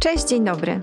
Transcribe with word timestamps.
Cześć, 0.00 0.28
dzień 0.28 0.44
dobry. 0.44 0.80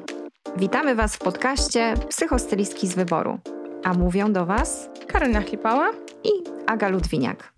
Witamy 0.58 0.96
Was 0.96 1.16
w 1.16 1.20
podcaście 1.20 1.94
Psychostylistki 2.10 2.88
z 2.88 2.96
wyboru. 2.96 3.40
A 3.84 3.94
mówią 3.94 4.34
do 4.34 4.46
Was 4.46 4.90
Karolina 5.08 5.42
Chlipała 5.42 5.92
i 6.24 6.30
Aga 6.68 6.90
Ludwiniak. 6.90 7.54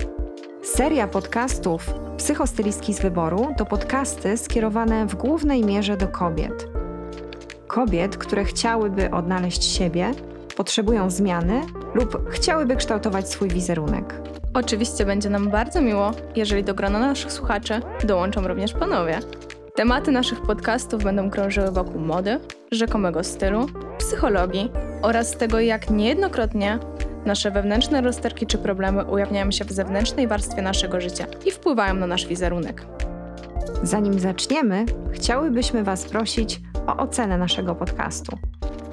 Seria 0.63 1.07
podcastów 1.07 1.93
Psychostylistki 2.17 2.93
z 2.93 2.99
wyboru 2.99 3.47
to 3.57 3.65
podcasty 3.65 4.37
skierowane 4.37 5.05
w 5.05 5.15
głównej 5.15 5.63
mierze 5.63 5.97
do 5.97 6.07
kobiet. 6.07 6.67
Kobiet, 7.67 8.17
które 8.17 8.45
chciałyby 8.45 9.11
odnaleźć 9.11 9.63
siebie, 9.63 10.11
potrzebują 10.57 11.09
zmiany 11.09 11.61
lub 11.93 12.29
chciałyby 12.29 12.75
kształtować 12.75 13.29
swój 13.29 13.49
wizerunek. 13.49 14.21
Oczywiście 14.53 15.05
będzie 15.05 15.29
nam 15.29 15.49
bardzo 15.49 15.81
miło, 15.81 16.11
jeżeli 16.35 16.63
do 16.63 16.73
grona 16.73 16.99
naszych 16.99 17.31
słuchaczy 17.31 17.81
dołączą 18.03 18.47
również 18.47 18.73
panowie. 18.73 19.19
Tematy 19.75 20.11
naszych 20.11 20.41
podcastów 20.41 21.03
będą 21.03 21.29
krążyły 21.29 21.71
wokół 21.71 22.01
mody, 22.01 22.39
rzekomego 22.71 23.23
stylu, 23.23 23.67
psychologii 23.97 24.71
oraz 25.01 25.37
tego, 25.37 25.59
jak 25.59 25.89
niejednokrotnie 25.89 26.79
nasze 27.25 27.51
wewnętrzne 27.51 28.01
rozterki 28.01 28.47
czy 28.47 28.57
problemy 28.57 29.05
ujawniają 29.05 29.51
się 29.51 29.65
w 29.65 29.71
zewnętrznej 29.71 30.27
warstwie 30.27 30.61
naszego 30.61 31.01
życia 31.01 31.25
i 31.45 31.51
wpływają 31.51 31.93
na 31.93 32.07
nasz 32.07 32.27
wizerunek. 32.27 32.85
Zanim 33.83 34.19
zaczniemy, 34.19 34.85
chciałybyśmy 35.11 35.83
Was 35.83 36.05
prosić 36.05 36.61
o 36.87 36.97
ocenę 36.97 37.37
naszego 37.37 37.75
podcastu. 37.75 38.37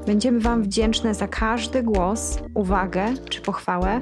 Będziemy 0.07 0.41
Wam 0.41 0.63
wdzięczne 0.63 1.15
za 1.15 1.29
każdy 1.29 1.83
głos, 1.83 2.39
uwagę 2.55 3.05
czy 3.31 3.41
pochwałę, 3.41 4.01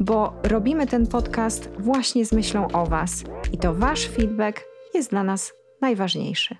bo 0.00 0.32
robimy 0.42 0.86
ten 0.86 1.06
podcast 1.06 1.70
właśnie 1.78 2.26
z 2.26 2.32
myślą 2.32 2.68
o 2.68 2.86
Was 2.86 3.24
i 3.52 3.58
to 3.58 3.74
Wasz 3.74 4.08
feedback 4.08 4.60
jest 4.94 5.10
dla 5.10 5.24
nas 5.24 5.61
najważniejszy. 5.82 6.56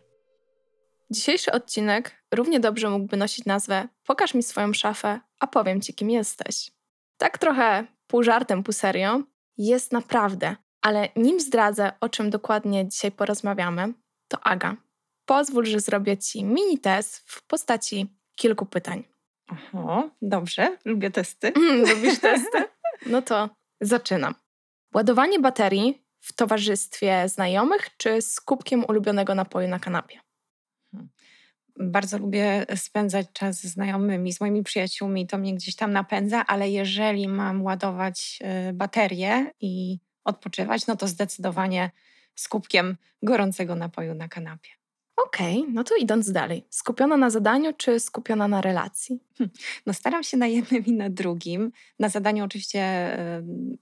Dzisiejszy 1.10 1.52
odcinek 1.52 2.24
równie 2.34 2.60
dobrze 2.60 2.90
mógłby 2.90 3.16
nosić 3.16 3.44
nazwę 3.44 3.88
Pokaż 4.04 4.34
mi 4.34 4.42
swoją 4.42 4.72
szafę, 4.72 5.20
a 5.38 5.46
powiem 5.46 5.80
ci, 5.80 5.94
kim 5.94 6.10
jesteś. 6.10 6.70
Tak 7.16 7.38
trochę 7.38 7.86
pół 8.06 8.22
żartem, 8.22 8.62
pół 8.62 8.72
serio, 8.72 9.22
jest 9.58 9.92
naprawdę, 9.92 10.56
ale 10.82 11.08
nim 11.16 11.40
zdradzę, 11.40 11.92
o 12.00 12.08
czym 12.08 12.30
dokładnie 12.30 12.88
dzisiaj 12.88 13.12
porozmawiamy, 13.12 13.92
to 14.28 14.40
Aga. 14.40 14.76
Pozwól, 15.26 15.66
że 15.66 15.80
zrobię 15.80 16.18
ci 16.18 16.44
mini 16.44 16.78
test 16.78 17.22
w 17.26 17.46
postaci 17.46 18.16
kilku 18.36 18.66
pytań. 18.66 19.04
Oho, 19.50 20.10
dobrze, 20.22 20.78
lubię 20.84 21.10
testy. 21.10 21.52
Lubisz 21.88 22.18
testy? 22.18 22.58
No 23.06 23.22
to 23.22 23.48
zaczynam. 23.80 24.34
Ładowanie 24.94 25.38
baterii 25.38 26.01
w 26.22 26.32
towarzystwie 26.32 27.28
znajomych 27.28 27.96
czy 27.96 28.22
z 28.22 28.40
kubkiem 28.40 28.84
ulubionego 28.88 29.34
napoju 29.34 29.68
na 29.68 29.78
kanapie? 29.78 30.20
Hmm. 30.92 31.10
Bardzo 31.76 32.18
lubię 32.18 32.66
spędzać 32.76 33.26
czas 33.32 33.60
z 33.60 33.64
znajomymi, 33.64 34.32
z 34.32 34.40
moimi 34.40 34.62
przyjaciółmi, 34.62 35.26
to 35.26 35.38
mnie 35.38 35.54
gdzieś 35.54 35.76
tam 35.76 35.92
napędza, 35.92 36.46
ale 36.46 36.70
jeżeli 36.70 37.28
mam 37.28 37.62
ładować 37.62 38.38
y, 38.68 38.72
baterię 38.72 39.50
i 39.60 39.98
odpoczywać, 40.24 40.86
no 40.86 40.96
to 40.96 41.08
zdecydowanie 41.08 41.90
z 42.34 42.48
kubkiem 42.48 42.96
gorącego 43.22 43.74
napoju 43.74 44.14
na 44.14 44.28
kanapie. 44.28 44.81
Okej, 45.26 45.60
okay, 45.60 45.72
no 45.72 45.84
to 45.84 45.96
idąc 45.96 46.32
dalej. 46.32 46.66
Skupiona 46.70 47.16
na 47.16 47.30
zadaniu 47.30 47.72
czy 47.72 48.00
skupiona 48.00 48.48
na 48.48 48.60
relacji? 48.60 49.20
Hm, 49.38 49.50
no 49.86 49.94
staram 49.94 50.22
się 50.22 50.36
na 50.36 50.46
jednym 50.46 50.86
i 50.86 50.92
na 50.92 51.10
drugim. 51.10 51.72
Na 51.98 52.08
zadaniu 52.08 52.44
oczywiście 52.44 52.82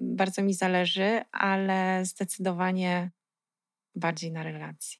bardzo 0.01 0.43
mi 0.43 0.55
zależy, 0.55 1.21
ale 1.33 2.05
zdecydowanie 2.05 3.11
bardziej 3.95 4.33
na 4.33 4.43
relacji. 4.43 4.99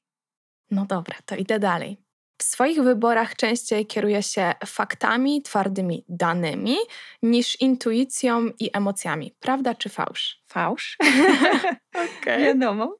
No 0.71 0.85
dobra, 0.85 1.15
to 1.25 1.35
idę 1.35 1.59
dalej. 1.59 1.97
W 2.37 2.43
swoich 2.43 2.83
wyborach 2.83 3.35
częściej 3.35 3.87
kieruję 3.87 4.23
się 4.23 4.53
faktami, 4.65 5.41
twardymi 5.41 6.05
danymi, 6.09 6.75
niż 7.23 7.61
intuicją 7.61 8.49
i 8.59 8.69
emocjami. 8.73 9.35
Prawda 9.39 9.75
czy 9.75 9.89
fałsz? 9.89 10.41
Fałsz. 10.45 10.97
Okej. 11.93 12.09
Okay. 12.21 12.43
Wiadomo. 12.43 12.97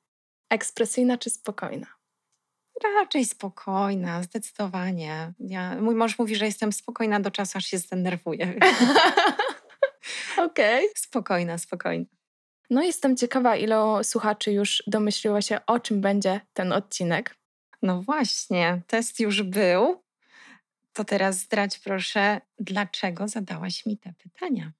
Ekspresyjna 0.49 1.17
czy 1.17 1.29
spokojna? 1.29 2.00
Raczej 2.83 3.25
spokojna, 3.25 4.23
zdecydowanie. 4.23 5.33
Ja, 5.39 5.81
mój 5.81 5.95
mąż 5.95 6.19
mówi, 6.19 6.35
że 6.35 6.45
jestem 6.45 6.73
spokojna 6.73 7.19
do 7.19 7.31
czasu, 7.31 7.57
aż 7.57 7.65
się 7.65 7.77
zdenerwuję. 7.77 8.47
Okej. 10.37 10.85
Okay. 10.85 10.89
Spokojna, 10.95 11.57
spokojna. 11.57 12.05
No 12.69 12.83
jestem 12.83 13.17
ciekawa, 13.17 13.55
ile 13.55 14.03
słuchaczy 14.03 14.51
już 14.51 14.83
domyśliło 14.87 15.41
się, 15.41 15.59
o 15.67 15.79
czym 15.79 16.01
będzie 16.01 16.41
ten 16.53 16.73
odcinek. 16.73 17.35
No 17.81 18.01
właśnie, 18.01 18.81
test 18.87 19.19
już 19.19 19.43
był. 19.43 20.03
To 20.93 21.03
teraz 21.03 21.37
zdradź 21.37 21.79
proszę, 21.79 22.41
dlaczego 22.59 23.27
zadałaś 23.27 23.85
mi 23.85 23.97
te 23.97 24.13
pytania? 24.23 24.71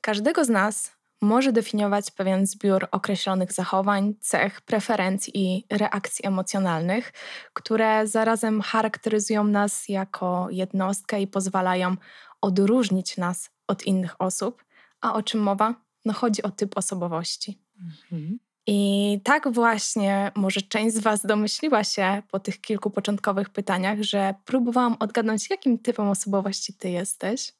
Każdego 0.00 0.44
z 0.44 0.48
nas 0.48 0.97
może 1.22 1.52
definiować 1.52 2.10
pewien 2.10 2.46
zbiór 2.46 2.88
określonych 2.90 3.52
zachowań, 3.52 4.14
cech, 4.20 4.60
preferencji 4.60 5.32
i 5.34 5.64
reakcji 5.70 6.26
emocjonalnych, 6.26 7.12
które 7.52 8.06
zarazem 8.06 8.60
charakteryzują 8.60 9.44
nas 9.44 9.88
jako 9.88 10.48
jednostkę 10.50 11.20
i 11.20 11.26
pozwalają 11.26 11.96
odróżnić 12.40 13.16
nas 13.16 13.50
od 13.66 13.82
innych 13.82 14.20
osób. 14.22 14.64
A 15.00 15.14
o 15.14 15.22
czym 15.22 15.40
mowa? 15.40 15.74
No 16.04 16.12
chodzi 16.12 16.42
o 16.42 16.50
typ 16.50 16.78
osobowości. 16.78 17.58
Mhm. 17.80 18.38
I 18.70 19.20
tak 19.24 19.52
właśnie 19.52 20.32
może 20.34 20.62
część 20.62 20.96
z 20.96 20.98
Was 20.98 21.26
domyśliła 21.26 21.84
się 21.84 22.22
po 22.30 22.40
tych 22.40 22.60
kilku 22.60 22.90
początkowych 22.90 23.50
pytaniach, 23.50 24.02
że 24.02 24.34
próbowałam 24.44 24.96
odgadnąć, 25.00 25.50
jakim 25.50 25.78
typem 25.78 26.08
osobowości 26.08 26.74
Ty 26.74 26.90
jesteś. 26.90 27.52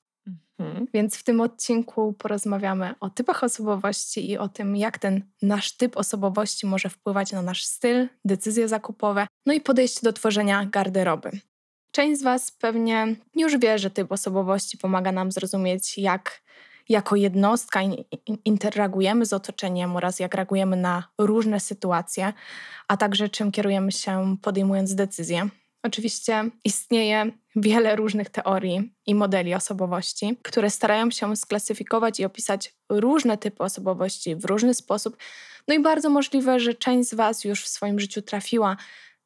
Mhm. 0.58 0.86
Więc 0.94 1.16
w 1.16 1.22
tym 1.22 1.40
odcinku 1.40 2.12
porozmawiamy 2.12 2.94
o 3.00 3.10
typach 3.10 3.44
osobowości 3.44 4.30
i 4.30 4.38
o 4.38 4.48
tym, 4.48 4.76
jak 4.76 4.98
ten 4.98 5.22
nasz 5.42 5.76
typ 5.76 5.96
osobowości 5.96 6.66
może 6.66 6.88
wpływać 6.88 7.32
na 7.32 7.42
nasz 7.42 7.64
styl, 7.64 8.08
decyzje 8.24 8.68
zakupowe, 8.68 9.26
no 9.46 9.52
i 9.52 9.60
podejście 9.60 10.00
do 10.02 10.12
tworzenia 10.12 10.64
garderoby. 10.64 11.30
Część 11.92 12.20
z 12.20 12.22
Was 12.22 12.50
pewnie 12.50 13.16
już 13.36 13.58
wie, 13.58 13.78
że 13.78 13.90
typ 13.90 14.12
osobowości 14.12 14.78
pomaga 14.78 15.12
nam 15.12 15.32
zrozumieć, 15.32 15.98
jak 15.98 16.42
jako 16.88 17.16
jednostka 17.16 17.80
interagujemy 18.44 19.26
z 19.26 19.32
otoczeniem 19.32 19.96
oraz 19.96 20.20
jak 20.20 20.34
reagujemy 20.34 20.76
na 20.76 21.08
różne 21.18 21.60
sytuacje, 21.60 22.32
a 22.88 22.96
także 22.96 23.28
czym 23.28 23.52
kierujemy 23.52 23.92
się 23.92 24.36
podejmując 24.42 24.94
decyzje. 24.94 25.48
Oczywiście 25.82 26.50
istnieje 26.64 27.32
wiele 27.60 27.96
różnych 27.96 28.30
teorii 28.30 28.92
i 29.06 29.14
modeli 29.14 29.54
osobowości, 29.54 30.38
które 30.42 30.70
starają 30.70 31.10
się 31.10 31.36
sklasyfikować 31.36 32.20
i 32.20 32.24
opisać 32.24 32.74
różne 32.88 33.38
typy 33.38 33.62
osobowości 33.62 34.36
w 34.36 34.44
różny 34.44 34.74
sposób. 34.74 35.16
No 35.68 35.74
i 35.74 35.80
bardzo 35.80 36.10
możliwe, 36.10 36.60
że 36.60 36.74
część 36.74 37.08
z 37.08 37.14
Was 37.14 37.44
już 37.44 37.64
w 37.64 37.68
swoim 37.68 38.00
życiu 38.00 38.22
trafiła 38.22 38.76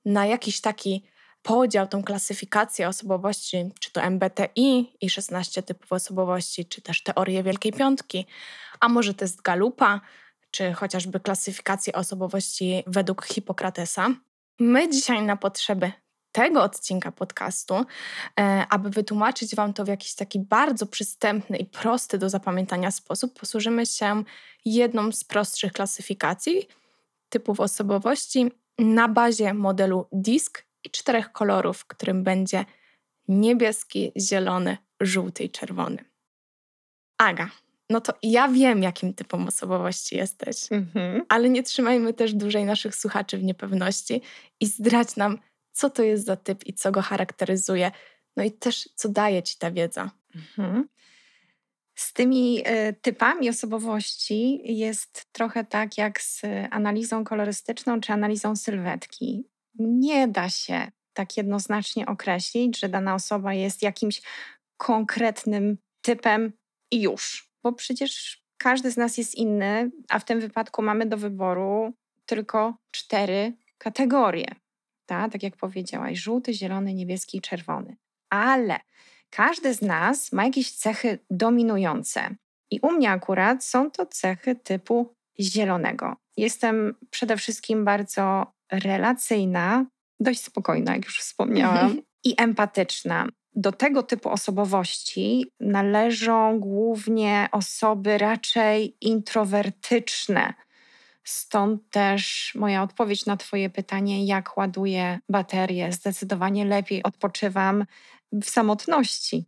na 0.05 0.27
jakiś 0.27 0.61
taki 0.61 1.05
podział, 1.43 1.89
tą 1.89 2.03
klasyfikację 2.03 2.89
osobowości, 2.89 3.71
czy 3.81 3.93
to 3.93 4.03
MBTI 4.03 4.97
i 5.01 5.11
16 5.11 5.63
typów 5.63 5.93
osobowości, 5.93 6.67
czy 6.67 6.83
też 6.83 7.03
teorię 7.03 7.43
Wielkiej 7.43 7.73
Piątki, 7.73 8.27
a 8.81 8.89
może 8.89 9.15
test 9.15 9.43
Galupa, 9.43 10.01
czy 10.51 10.73
chociażby 10.73 11.21
klasyfikację 11.21 11.93
osobowości 11.93 12.83
według 12.87 13.27
Hipokratesa. 13.27 14.09
My 14.61 14.89
dzisiaj 14.89 15.23
na 15.23 15.37
potrzeby 15.37 15.93
tego 16.33 16.63
odcinka 16.63 17.13
podcastu, 17.13 17.75
e, 18.41 18.67
aby 18.71 18.91
wytłumaczyć 18.91 19.55
Wam 19.55 19.73
to 19.73 19.85
w 19.85 19.89
jakiś 19.89 20.15
taki 20.15 20.39
bardzo 20.39 20.87
przystępny 20.87 21.57
i 21.57 21.67
prosty 21.67 22.19
do 22.19 22.29
zapamiętania 22.29 22.91
sposób, 22.91 23.41
posłużymy 23.41 23.87
się 23.87 24.25
jedną 24.65 25.13
z 25.13 25.25
prostszych 25.25 25.73
klasyfikacji 25.73 26.69
typów 27.29 27.61
osobowości 27.61 28.53
na 28.79 29.09
bazie 29.09 29.55
modelu 29.55 30.07
DISC 30.13 30.65
i 30.85 30.91
czterech 30.91 31.33
kolorów, 31.33 31.85
którym 31.85 32.25
będzie 32.25 32.65
niebieski, 33.29 34.13
zielony, 34.17 34.77
żółty 35.01 35.45
i 35.45 35.51
czerwony. 35.51 36.05
Aga, 37.19 37.51
no 37.91 38.01
to 38.01 38.13
ja 38.23 38.49
wiem, 38.49 38.83
jakim 38.83 39.15
typem 39.15 39.49
osobowości 39.49 40.17
jesteś, 40.17 40.57
mm-hmm. 40.57 41.21
ale 41.29 41.49
nie 41.49 41.63
trzymajmy 41.63 42.15
też 42.15 42.35
dłużej 42.35 42.65
naszych 42.65 42.97
słuchaczy 42.97 43.39
w 43.39 43.45
niepewności 43.45 44.23
i 44.61 44.67
zdradź 44.67 45.17
nam, 45.17 45.39
co 45.73 45.91
to 45.91 46.03
jest 46.03 46.25
za 46.25 46.37
typ 46.37 46.67
i 46.67 46.75
co 46.75 46.93
go 46.93 47.03
charakteryzuje, 47.03 47.91
no 48.37 48.45
i 48.45 48.53
też 48.53 48.89
co 48.95 49.09
daje 49.09 49.43
ci 49.43 49.59
ta 49.59 49.71
wiedza. 49.71 50.11
Mhm. 50.35 50.89
Z 51.95 52.13
tymi 52.13 52.69
y, 52.69 52.93
typami 53.03 53.49
osobowości 53.49 54.61
jest 54.65 55.33
trochę 55.33 55.65
tak 55.65 55.99
jak 55.99 56.21
z 56.21 56.43
analizą 56.71 57.25
kolorystyczną 57.25 58.01
czy 58.01 58.13
analizą 58.13 58.57
sylwetki. 58.57 59.45
Nie 59.79 60.29
da 60.29 60.49
się 60.49 60.91
tak 61.13 61.37
jednoznacznie 61.37 62.07
określić, 62.07 62.79
że 62.79 62.89
dana 62.89 63.15
osoba 63.15 63.55
jest 63.55 63.83
jakimś 63.83 64.23
konkretnym 64.77 65.79
typem 66.03 66.53
i 66.91 67.03
już, 67.03 67.51
bo 67.63 67.73
przecież 67.73 68.43
każdy 68.57 68.91
z 68.91 68.97
nas 68.97 69.19
jest 69.19 69.35
inny, 69.35 69.91
a 70.09 70.19
w 70.19 70.25
tym 70.25 70.41
wypadku 70.41 70.83
mamy 70.83 71.07
do 71.07 71.17
wyboru 71.17 71.93
tylko 72.27 72.75
cztery 72.91 73.53
kategorie 73.79 74.62
tak, 75.07 75.33
tak 75.33 75.43
jak 75.43 75.57
powiedziałaś, 75.57 76.19
żółty, 76.19 76.55
zielony, 76.55 76.95
niebieski, 76.95 77.41
czerwony. 77.41 77.97
Ale 78.31 78.81
każdy 79.31 79.75
z 79.75 79.83
nas 79.83 80.33
ma 80.33 80.45
jakieś 80.45 80.73
cechy 80.73 81.19
dominujące. 81.31 82.35
I 82.71 82.81
u 82.81 82.91
mnie 82.93 83.11
akurat 83.11 83.65
są 83.65 83.91
to 83.91 84.07
cechy 84.07 84.55
typu 84.55 85.15
zielonego. 85.41 86.17
Jestem 86.37 86.95
przede 87.11 87.37
wszystkim 87.37 87.85
bardzo 87.85 88.53
relacyjna, 88.73 89.87
dość 90.21 90.41
spokojna, 90.41 90.95
jak 90.95 91.05
już 91.05 91.19
wspomniałam, 91.19 92.03
i 92.25 92.35
empatyczna. 92.39 93.29
Do 93.55 93.73
tego 93.73 94.03
typu 94.03 94.29
osobowości 94.29 95.47
należą 95.61 96.61
głównie 96.61 97.49
osoby 97.53 98.19
raczej 98.19 98.97
introwertyczne. 99.01 100.55
Stąd 101.25 101.91
też 101.91 102.53
moja 102.55 102.83
odpowiedź 102.83 103.27
na 103.27 103.37
Twoje 103.37 103.71
pytanie, 103.71 104.27
jak 104.27 104.57
ładuję 104.57 105.19
baterię. 105.29 105.93
Zdecydowanie 105.93 106.65
lepiej 106.65 107.03
odpoczywam 107.03 107.85
w 108.33 108.45
samotności. 108.45 109.47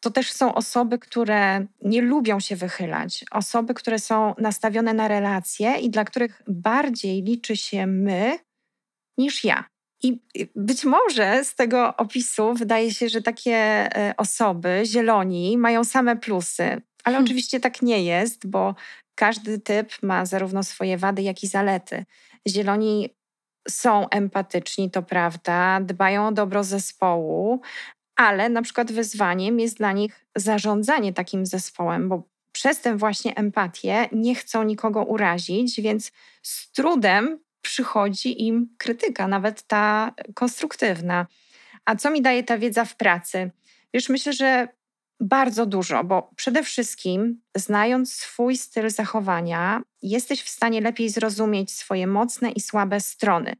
To 0.00 0.10
też 0.10 0.32
są 0.32 0.54
osoby, 0.54 0.98
które 0.98 1.66
nie 1.82 2.02
lubią 2.02 2.40
się 2.40 2.56
wychylać, 2.56 3.24
osoby, 3.30 3.74
które 3.74 3.98
są 3.98 4.34
nastawione 4.38 4.94
na 4.94 5.08
relacje 5.08 5.74
i 5.74 5.90
dla 5.90 6.04
których 6.04 6.42
bardziej 6.48 7.22
liczy 7.22 7.56
się 7.56 7.86
my 7.86 8.38
niż 9.18 9.44
ja. 9.44 9.64
I 10.02 10.20
być 10.56 10.84
może 10.84 11.44
z 11.44 11.54
tego 11.54 11.96
opisu 11.96 12.54
wydaje 12.54 12.94
się, 12.94 13.08
że 13.08 13.22
takie 13.22 13.54
e, 13.56 14.14
osoby, 14.16 14.82
zieloni, 14.84 15.58
mają 15.58 15.84
same 15.84 16.16
plusy, 16.16 16.64
ale 17.04 17.14
hmm. 17.14 17.24
oczywiście 17.24 17.60
tak 17.60 17.82
nie 17.82 18.04
jest, 18.04 18.46
bo 18.46 18.74
każdy 19.16 19.58
typ 19.58 20.02
ma 20.02 20.26
zarówno 20.26 20.62
swoje 20.62 20.98
wady, 20.98 21.22
jak 21.22 21.42
i 21.42 21.46
zalety. 21.46 22.04
Zieloni 22.48 23.14
są 23.68 24.08
empatyczni, 24.08 24.90
to 24.90 25.02
prawda, 25.02 25.80
dbają 25.80 26.26
o 26.26 26.32
dobro 26.32 26.64
zespołu, 26.64 27.60
ale 28.16 28.48
na 28.48 28.62
przykład 28.62 28.92
wyzwaniem 28.92 29.60
jest 29.60 29.76
dla 29.76 29.92
nich 29.92 30.26
zarządzanie 30.36 31.12
takim 31.12 31.46
zespołem, 31.46 32.08
bo 32.08 32.22
przez 32.52 32.80
tę 32.80 32.96
właśnie 32.96 33.36
empatię 33.36 34.08
nie 34.12 34.34
chcą 34.34 34.62
nikogo 34.62 35.04
urazić, 35.04 35.80
więc 35.80 36.12
z 36.42 36.70
trudem 36.72 37.38
przychodzi 37.62 38.46
im 38.46 38.68
krytyka, 38.78 39.28
nawet 39.28 39.62
ta 39.62 40.12
konstruktywna. 40.34 41.26
A 41.84 41.96
co 41.96 42.10
mi 42.10 42.22
daje 42.22 42.44
ta 42.44 42.58
wiedza 42.58 42.84
w 42.84 42.96
pracy? 42.96 43.50
Wiesz, 43.94 44.08
myślę, 44.08 44.32
że 44.32 44.68
bardzo 45.20 45.66
dużo, 45.66 46.04
bo 46.04 46.30
przede 46.36 46.62
wszystkim, 46.62 47.40
znając 47.56 48.12
swój 48.12 48.56
styl 48.56 48.90
zachowania, 48.90 49.82
jesteś 50.02 50.42
w 50.42 50.48
stanie 50.48 50.80
lepiej 50.80 51.10
zrozumieć 51.10 51.72
swoje 51.72 52.06
mocne 52.06 52.50
i 52.50 52.60
słabe 52.60 53.00
strony. 53.00 53.56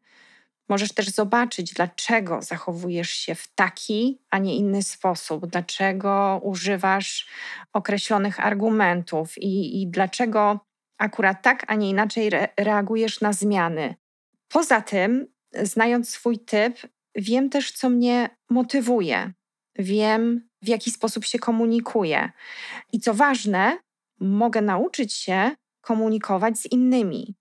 Możesz 0.68 0.92
też 0.92 1.08
zobaczyć, 1.08 1.74
dlaczego 1.74 2.42
zachowujesz 2.42 3.10
się 3.10 3.34
w 3.34 3.54
taki, 3.54 4.18
a 4.30 4.38
nie 4.38 4.56
inny 4.56 4.82
sposób, 4.82 5.46
dlaczego 5.46 6.40
używasz 6.42 7.28
określonych 7.72 8.46
argumentów 8.46 9.38
i, 9.38 9.82
i 9.82 9.86
dlaczego 9.86 10.60
akurat 10.98 11.42
tak, 11.42 11.64
a 11.66 11.74
nie 11.74 11.90
inaczej 11.90 12.26
re 12.26 12.48
reagujesz 12.56 13.20
na 13.20 13.32
zmiany. 13.32 13.94
Poza 14.48 14.80
tym, 14.80 15.26
znając 15.62 16.10
swój 16.10 16.38
typ, 16.38 16.78
wiem 17.14 17.50
też, 17.50 17.72
co 17.72 17.90
mnie 17.90 18.30
motywuje. 18.50 19.32
Wiem, 19.78 20.48
w 20.66 20.68
jaki 20.68 20.90
sposób 20.90 21.24
się 21.24 21.38
komunikuję. 21.38 22.32
I 22.92 23.00
co 23.00 23.14
ważne, 23.14 23.78
mogę 24.20 24.60
nauczyć 24.60 25.12
się 25.12 25.50
komunikować 25.80 26.58
z 26.58 26.66
innymi. 26.72 27.34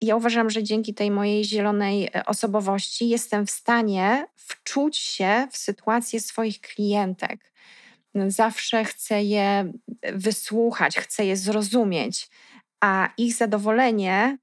Ja 0.00 0.16
uważam, 0.16 0.50
że 0.50 0.62
dzięki 0.62 0.94
tej 0.94 1.10
mojej 1.10 1.44
zielonej 1.44 2.04
e, 2.14 2.24
osobowości 2.26 3.08
jestem 3.08 3.46
w 3.46 3.50
stanie 3.50 4.26
wczuć 4.36 4.98
się 4.98 5.48
w 5.50 5.56
sytuację 5.56 6.20
swoich 6.20 6.60
klientek. 6.60 7.52
Zawsze 8.26 8.84
chcę 8.84 9.22
je 9.22 9.72
wysłuchać, 10.12 10.96
chcę 10.96 11.26
je 11.26 11.36
zrozumieć, 11.36 12.30
a 12.80 13.08
ich 13.18 13.34
zadowolenie 13.34 14.38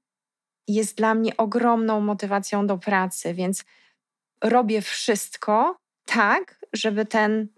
jest 0.68 0.96
dla 0.96 1.14
mnie 1.14 1.36
ogromną 1.36 2.00
motywacją 2.00 2.66
do 2.66 2.78
pracy, 2.78 3.34
więc 3.34 3.64
robię 4.42 4.82
wszystko 4.82 5.76
tak, 6.04 6.64
żeby 6.72 7.06
ten 7.06 7.48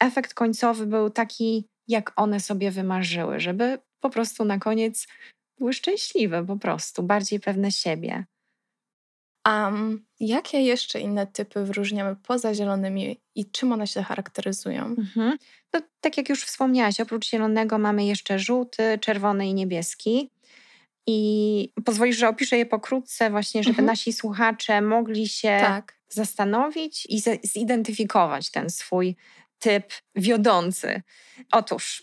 efekt 0.00 0.34
końcowy 0.34 0.86
był 0.86 1.10
taki, 1.10 1.64
jak 1.88 2.12
one 2.16 2.40
sobie 2.40 2.70
wymarzyły, 2.70 3.40
żeby 3.40 3.78
po 4.00 4.10
prostu 4.10 4.44
na 4.44 4.58
koniec 4.58 5.06
były 5.58 5.72
szczęśliwe, 5.72 6.46
po 6.46 6.56
prostu, 6.56 7.02
bardziej 7.02 7.40
pewne 7.40 7.72
siebie. 7.72 8.24
Um, 9.48 10.06
jakie 10.20 10.60
jeszcze 10.60 11.00
inne 11.00 11.26
typy 11.26 11.64
wyróżniamy 11.64 12.16
poza 12.16 12.54
zielonymi 12.54 13.20
i 13.34 13.50
czym 13.50 13.72
one 13.72 13.86
się 13.86 14.02
charakteryzują? 14.02 14.84
Mhm. 14.84 15.38
No, 15.72 15.80
tak 16.00 16.16
jak 16.16 16.28
już 16.28 16.44
wspomniałaś, 16.44 17.00
oprócz 17.00 17.30
zielonego 17.30 17.78
mamy 17.78 18.04
jeszcze 18.04 18.38
żółty, 18.38 18.98
czerwony 19.00 19.48
i 19.48 19.54
niebieski. 19.54 20.30
I 21.06 21.72
pozwolisz, 21.84 22.16
że 22.16 22.28
opiszę 22.28 22.58
je 22.58 22.66
pokrótce, 22.66 23.30
właśnie, 23.30 23.62
żeby 23.62 23.70
mhm. 23.70 23.86
nasi 23.86 24.12
słuchacze 24.12 24.80
mogli 24.80 25.28
się 25.28 25.58
tak. 25.60 25.98
zastanowić 26.08 27.06
i 27.06 27.22
zidentyfikować 27.44 28.50
ten 28.50 28.70
swój 28.70 29.16
typ 29.60 29.92
wiodący. 30.14 31.02
Otóż 31.52 32.02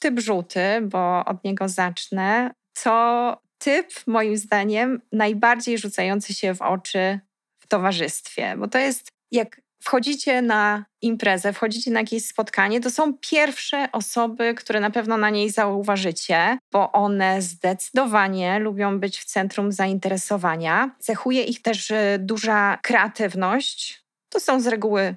typ 0.00 0.20
żółty, 0.20 0.60
bo 0.82 1.24
od 1.24 1.44
niego 1.44 1.68
zacznę, 1.68 2.50
to 2.82 3.36
typ, 3.58 3.86
moim 4.06 4.36
zdaniem, 4.36 5.00
najbardziej 5.12 5.78
rzucający 5.78 6.34
się 6.34 6.54
w 6.54 6.62
oczy 6.62 7.20
w 7.60 7.66
towarzystwie, 7.66 8.54
bo 8.58 8.68
to 8.68 8.78
jest 8.78 9.08
jak 9.30 9.60
wchodzicie 9.82 10.42
na 10.42 10.84
imprezę, 11.02 11.52
wchodzicie 11.52 11.90
na 11.90 12.00
jakieś 12.00 12.26
spotkanie, 12.26 12.80
to 12.80 12.90
są 12.90 13.14
pierwsze 13.20 13.88
osoby, 13.92 14.54
które 14.54 14.80
na 14.80 14.90
pewno 14.90 15.16
na 15.16 15.30
niej 15.30 15.50
zauważycie, 15.50 16.58
bo 16.72 16.92
one 16.92 17.42
zdecydowanie 17.42 18.58
lubią 18.58 19.00
być 19.00 19.18
w 19.18 19.24
centrum 19.24 19.72
zainteresowania. 19.72 20.96
Cechuje 20.98 21.42
ich 21.42 21.62
też 21.62 21.90
y, 21.90 22.16
duża 22.18 22.78
kreatywność. 22.82 24.04
To 24.28 24.40
są 24.40 24.60
z 24.60 24.66
reguły 24.66 25.16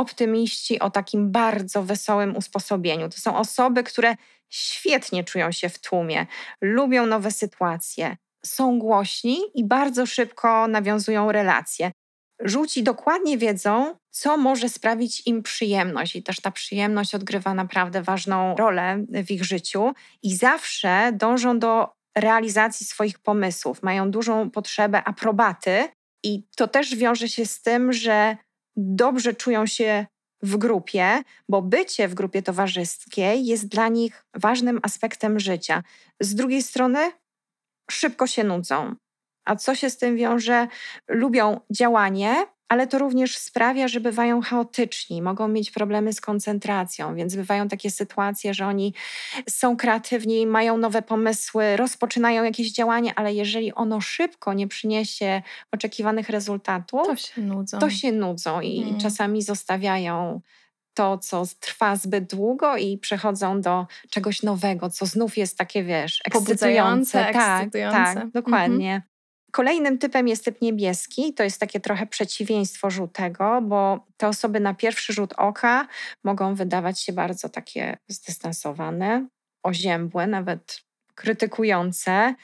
optymiści 0.00 0.80
o 0.80 0.90
takim 0.90 1.32
bardzo 1.32 1.82
wesołym 1.82 2.36
usposobieniu. 2.36 3.08
To 3.08 3.20
są 3.20 3.36
osoby, 3.36 3.84
które 3.84 4.16
świetnie 4.48 5.24
czują 5.24 5.52
się 5.52 5.68
w 5.68 5.78
tłumie, 5.78 6.26
lubią 6.60 7.06
nowe 7.06 7.30
sytuacje, 7.30 8.16
są 8.46 8.78
głośni 8.78 9.38
i 9.54 9.64
bardzo 9.64 10.06
szybko 10.06 10.68
nawiązują 10.68 11.32
relacje. 11.32 11.92
Żółci 12.44 12.82
dokładnie 12.82 13.38
wiedzą, 13.38 13.94
co 14.10 14.36
może 14.36 14.68
sprawić 14.68 15.26
im 15.26 15.42
przyjemność, 15.42 16.16
i 16.16 16.22
też 16.22 16.40
ta 16.40 16.50
przyjemność 16.50 17.14
odgrywa 17.14 17.54
naprawdę 17.54 18.02
ważną 18.02 18.56
rolę 18.56 19.04
w 19.08 19.30
ich 19.30 19.44
życiu, 19.44 19.92
i 20.22 20.36
zawsze 20.36 21.12
dążą 21.12 21.58
do 21.58 21.88
realizacji 22.18 22.86
swoich 22.86 23.18
pomysłów, 23.18 23.82
mają 23.82 24.10
dużą 24.10 24.50
potrzebę 24.50 25.04
aprobaty, 25.04 25.88
i 26.24 26.42
to 26.56 26.68
też 26.68 26.96
wiąże 26.96 27.28
się 27.28 27.46
z 27.46 27.62
tym, 27.62 27.92
że 27.92 28.36
dobrze 28.80 29.34
czują 29.34 29.66
się 29.66 30.06
w 30.42 30.56
grupie, 30.56 31.22
bo 31.48 31.62
bycie 31.62 32.08
w 32.08 32.14
grupie 32.14 32.42
towarzyskiej 32.42 33.46
jest 33.46 33.68
dla 33.68 33.88
nich 33.88 34.24
ważnym 34.34 34.80
aspektem 34.82 35.40
życia. 35.40 35.82
Z 36.20 36.34
drugiej 36.34 36.62
strony 36.62 37.12
szybko 37.90 38.26
się 38.26 38.44
nudzą. 38.44 38.94
A 39.44 39.56
co 39.56 39.74
się 39.74 39.90
z 39.90 39.98
tym 39.98 40.16
wiąże? 40.16 40.68
Lubią 41.08 41.60
działanie, 41.70 42.46
ale 42.70 42.86
to 42.86 42.98
również 42.98 43.38
sprawia, 43.38 43.88
że 43.88 44.00
bywają 44.00 44.40
chaotyczni, 44.40 45.22
mogą 45.22 45.48
mieć 45.48 45.70
problemy 45.70 46.12
z 46.12 46.20
koncentracją, 46.20 47.14
więc 47.14 47.36
bywają 47.36 47.68
takie 47.68 47.90
sytuacje, 47.90 48.54
że 48.54 48.66
oni 48.66 48.94
są 49.48 49.76
kreatywni, 49.76 50.46
mają 50.46 50.76
nowe 50.76 51.02
pomysły, 51.02 51.76
rozpoczynają 51.76 52.44
jakieś 52.44 52.72
działanie, 52.72 53.12
ale 53.16 53.34
jeżeli 53.34 53.74
ono 53.74 54.00
szybko 54.00 54.52
nie 54.52 54.68
przyniesie 54.68 55.42
oczekiwanych 55.72 56.28
rezultatów, 56.28 57.06
to 57.06 57.16
się 57.16 57.40
nudzą, 57.40 57.78
to 57.78 57.90
się 57.90 58.12
nudzą 58.12 58.60
i 58.60 58.82
hmm. 58.82 59.00
czasami 59.00 59.42
zostawiają 59.42 60.40
to, 60.94 61.18
co 61.18 61.44
trwa 61.60 61.96
zbyt 61.96 62.34
długo 62.34 62.76
i 62.76 62.98
przechodzą 62.98 63.60
do 63.60 63.86
czegoś 64.10 64.42
nowego, 64.42 64.90
co 64.90 65.06
znów 65.06 65.36
jest 65.36 65.58
takie, 65.58 65.84
wiesz, 65.84 66.20
ekscytujące. 66.24 67.24
Tak, 67.32 67.36
ekscytujące. 67.36 68.14
tak, 68.14 68.30
dokładnie. 68.30 68.94
Mhm. 68.94 69.09
Kolejnym 69.50 69.98
typem 69.98 70.28
jest 70.28 70.44
typ 70.44 70.60
niebieski. 70.60 71.34
To 71.34 71.42
jest 71.42 71.60
takie 71.60 71.80
trochę 71.80 72.06
przeciwieństwo 72.06 72.90
żółtego, 72.90 73.62
bo 73.62 74.06
te 74.16 74.28
osoby 74.28 74.60
na 74.60 74.74
pierwszy 74.74 75.12
rzut 75.12 75.32
oka 75.36 75.86
mogą 76.24 76.54
wydawać 76.54 77.00
się 77.00 77.12
bardzo 77.12 77.48
takie 77.48 77.96
zdystansowane, 78.08 79.26
oziębłe, 79.62 80.26
nawet 80.26 80.82
krytykujące. 81.14 82.34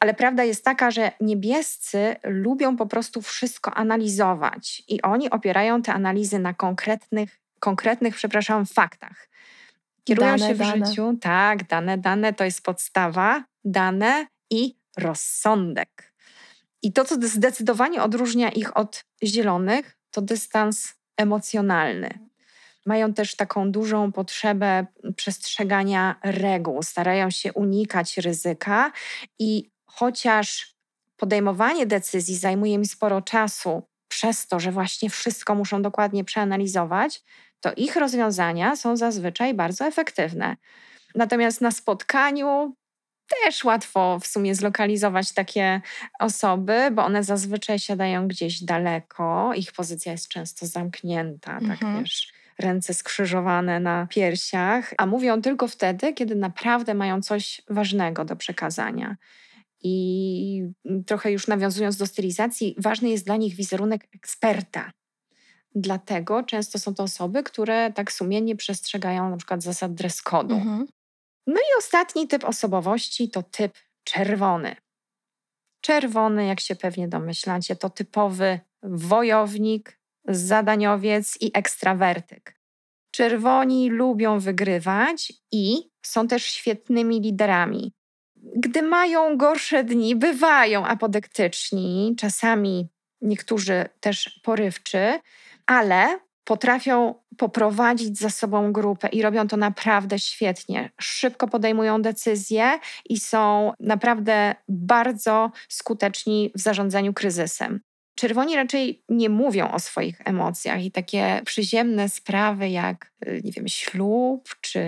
Ale 0.00 0.14
prawda 0.14 0.44
jest 0.44 0.64
taka, 0.64 0.90
że 0.90 1.12
niebiescy 1.20 2.16
lubią 2.24 2.76
po 2.76 2.86
prostu 2.86 3.22
wszystko 3.22 3.74
analizować 3.74 4.82
i 4.88 5.02
oni 5.02 5.30
opierają 5.30 5.82
te 5.82 5.92
analizy 5.92 6.38
na 6.38 6.54
konkretnych, 6.54 7.40
konkretnych, 7.60 8.14
przepraszam, 8.14 8.66
faktach. 8.66 9.28
Kierują 10.04 10.28
dane, 10.28 10.48
się 10.48 10.54
w 10.54 10.58
dane. 10.58 10.86
życiu, 10.86 11.18
tak, 11.20 11.66
dane, 11.66 11.98
dane 11.98 12.32
to 12.32 12.44
jest 12.44 12.62
podstawa, 12.62 13.44
dane 13.64 14.26
i 14.50 14.76
rozsądek. 14.96 16.09
I 16.82 16.92
to, 16.92 17.04
co 17.04 17.14
zdecydowanie 17.22 18.02
odróżnia 18.02 18.48
ich 18.48 18.76
od 18.76 19.04
zielonych, 19.24 19.96
to 20.10 20.22
dystans 20.22 20.94
emocjonalny. 21.16 22.18
Mają 22.86 23.14
też 23.14 23.36
taką 23.36 23.72
dużą 23.72 24.12
potrzebę 24.12 24.86
przestrzegania 25.16 26.16
reguł, 26.22 26.82
starają 26.82 27.30
się 27.30 27.52
unikać 27.52 28.16
ryzyka 28.16 28.92
i 29.38 29.70
chociaż 29.86 30.76
podejmowanie 31.16 31.86
decyzji 31.86 32.36
zajmuje 32.36 32.78
mi 32.78 32.86
sporo 32.86 33.22
czasu, 33.22 33.82
przez 34.08 34.46
to, 34.46 34.60
że 34.60 34.72
właśnie 34.72 35.10
wszystko 35.10 35.54
muszą 35.54 35.82
dokładnie 35.82 36.24
przeanalizować, 36.24 37.22
to 37.60 37.72
ich 37.76 37.96
rozwiązania 37.96 38.76
są 38.76 38.96
zazwyczaj 38.96 39.54
bardzo 39.54 39.86
efektywne. 39.86 40.56
Natomiast 41.14 41.60
na 41.60 41.70
spotkaniu 41.70 42.76
też 43.44 43.64
łatwo 43.64 44.18
w 44.18 44.26
sumie 44.26 44.54
zlokalizować 44.54 45.32
takie 45.32 45.80
osoby, 46.18 46.90
bo 46.92 47.04
one 47.04 47.24
zazwyczaj 47.24 47.78
siadają 47.78 48.28
gdzieś 48.28 48.64
daleko, 48.64 49.52
ich 49.54 49.72
pozycja 49.72 50.12
jest 50.12 50.28
często 50.28 50.66
zamknięta, 50.66 51.52
tak 51.52 51.62
mhm. 51.62 51.78
tak 51.78 52.02
wiesz, 52.02 52.32
ręce 52.58 52.94
skrzyżowane 52.94 53.80
na 53.80 54.06
piersiach, 54.10 54.94
a 54.98 55.06
mówią 55.06 55.42
tylko 55.42 55.68
wtedy, 55.68 56.12
kiedy 56.12 56.34
naprawdę 56.34 56.94
mają 56.94 57.22
coś 57.22 57.62
ważnego 57.70 58.24
do 58.24 58.36
przekazania. 58.36 59.16
I 59.82 60.64
trochę 61.06 61.32
już 61.32 61.46
nawiązując 61.46 61.96
do 61.96 62.06
stylizacji, 62.06 62.74
ważny 62.78 63.08
jest 63.08 63.26
dla 63.26 63.36
nich 63.36 63.54
wizerunek 63.54 64.08
eksperta. 64.14 64.92
Dlatego 65.74 66.42
często 66.42 66.78
są 66.78 66.94
to 66.94 67.02
osoby, 67.02 67.42
które 67.42 67.92
tak 67.92 68.12
sumiennie 68.12 68.56
przestrzegają 68.56 69.30
na 69.30 69.36
przykład 69.36 69.62
zasad 69.62 69.94
dress 69.94 70.22
code'u. 70.22 70.52
Mhm. 70.52 70.86
No 71.50 71.60
i 71.60 71.78
ostatni 71.78 72.28
typ 72.28 72.44
osobowości 72.44 73.30
to 73.30 73.42
typ 73.42 73.78
czerwony. 74.04 74.76
Czerwony, 75.80 76.46
jak 76.46 76.60
się 76.60 76.76
pewnie 76.76 77.08
domyślacie, 77.08 77.76
to 77.76 77.90
typowy 77.90 78.60
wojownik, 78.82 80.00
zadaniowiec 80.28 81.38
i 81.40 81.50
ekstrawertyk. 81.54 82.60
Czerwoni 83.10 83.90
lubią 83.90 84.38
wygrywać 84.38 85.32
i 85.52 85.90
są 86.02 86.28
też 86.28 86.44
świetnymi 86.44 87.20
liderami. 87.20 87.92
Gdy 88.36 88.82
mają 88.82 89.36
gorsze 89.36 89.84
dni, 89.84 90.16
bywają 90.16 90.86
apodektyczni, 90.86 92.14
czasami 92.18 92.88
niektórzy 93.20 93.84
też 94.00 94.40
porywczy, 94.42 95.20
ale 95.66 96.20
potrafią 96.44 97.14
poprowadzić 97.36 98.18
za 98.18 98.30
sobą 98.30 98.72
grupę 98.72 99.08
i 99.08 99.22
robią 99.22 99.48
to 99.48 99.56
naprawdę 99.56 100.18
świetnie. 100.18 100.90
Szybko 101.00 101.48
podejmują 101.48 102.02
decyzje 102.02 102.78
i 103.08 103.20
są 103.20 103.72
naprawdę 103.80 104.54
bardzo 104.68 105.50
skuteczni 105.68 106.50
w 106.54 106.60
zarządzaniu 106.60 107.12
kryzysem. 107.14 107.80
Czerwoni 108.20 108.56
raczej 108.56 109.04
nie 109.08 109.28
mówią 109.28 109.70
o 109.70 109.78
swoich 109.78 110.20
emocjach 110.24 110.84
i 110.84 110.90
takie 110.90 111.42
przyziemne 111.44 112.08
sprawy 112.08 112.68
jak, 112.68 113.12
y, 113.26 113.40
nie 113.44 113.52
wiem, 113.52 113.68
ślub 113.68 114.48
czy, 114.60 114.80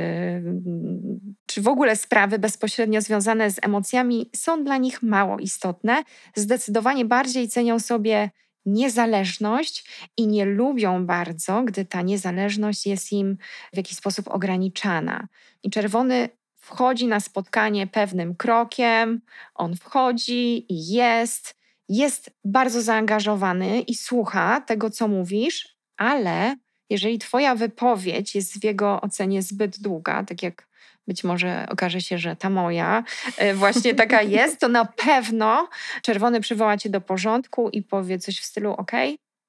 czy 1.46 1.62
w 1.62 1.68
ogóle 1.68 1.96
sprawy 1.96 2.38
bezpośrednio 2.38 3.00
związane 3.00 3.50
z 3.50 3.58
emocjami 3.62 4.30
są 4.36 4.64
dla 4.64 4.76
nich 4.76 5.02
mało 5.02 5.38
istotne. 5.38 6.02
Zdecydowanie 6.34 7.04
bardziej 7.04 7.48
cenią 7.48 7.78
sobie 7.78 8.30
niezależność 8.66 9.84
i 10.16 10.26
nie 10.26 10.44
lubią 10.44 11.06
bardzo, 11.06 11.62
gdy 11.62 11.84
ta 11.84 12.02
niezależność 12.02 12.86
jest 12.86 13.12
im 13.12 13.36
w 13.72 13.76
jakiś 13.76 13.96
sposób 13.96 14.28
ograniczana. 14.28 15.28
I 15.62 15.70
czerwony 15.70 16.28
wchodzi 16.56 17.06
na 17.06 17.20
spotkanie 17.20 17.86
pewnym 17.86 18.34
krokiem, 18.34 19.20
on 19.54 19.76
wchodzi 19.76 20.72
i 20.72 20.92
jest 20.92 21.62
jest 21.88 22.30
bardzo 22.44 22.82
zaangażowany 22.82 23.80
i 23.80 23.94
słucha 23.94 24.60
tego, 24.60 24.90
co 24.90 25.08
mówisz, 25.08 25.76
ale 25.96 26.56
jeżeli 26.90 27.18
Twoja 27.18 27.54
wypowiedź 27.54 28.34
jest 28.34 28.60
w 28.60 28.64
jego 28.64 29.00
ocenie 29.00 29.42
zbyt 29.42 29.80
długa, 29.80 30.24
tak 30.24 30.42
jak 30.42 30.68
być 31.06 31.24
może 31.24 31.66
okaże 31.70 32.00
się, 32.00 32.18
że 32.18 32.36
ta 32.36 32.50
moja 32.50 33.04
e, 33.36 33.54
właśnie 33.54 33.94
taka 33.94 34.22
jest, 34.38 34.60
to 34.60 34.68
na 34.68 34.84
pewno 34.84 35.68
czerwony 36.02 36.40
przywoła 36.40 36.76
cię 36.76 36.90
do 36.90 37.00
porządku 37.00 37.68
i 37.68 37.82
powie 37.82 38.18
coś 38.18 38.40
w 38.40 38.44
stylu: 38.44 38.72
OK, 38.72 38.92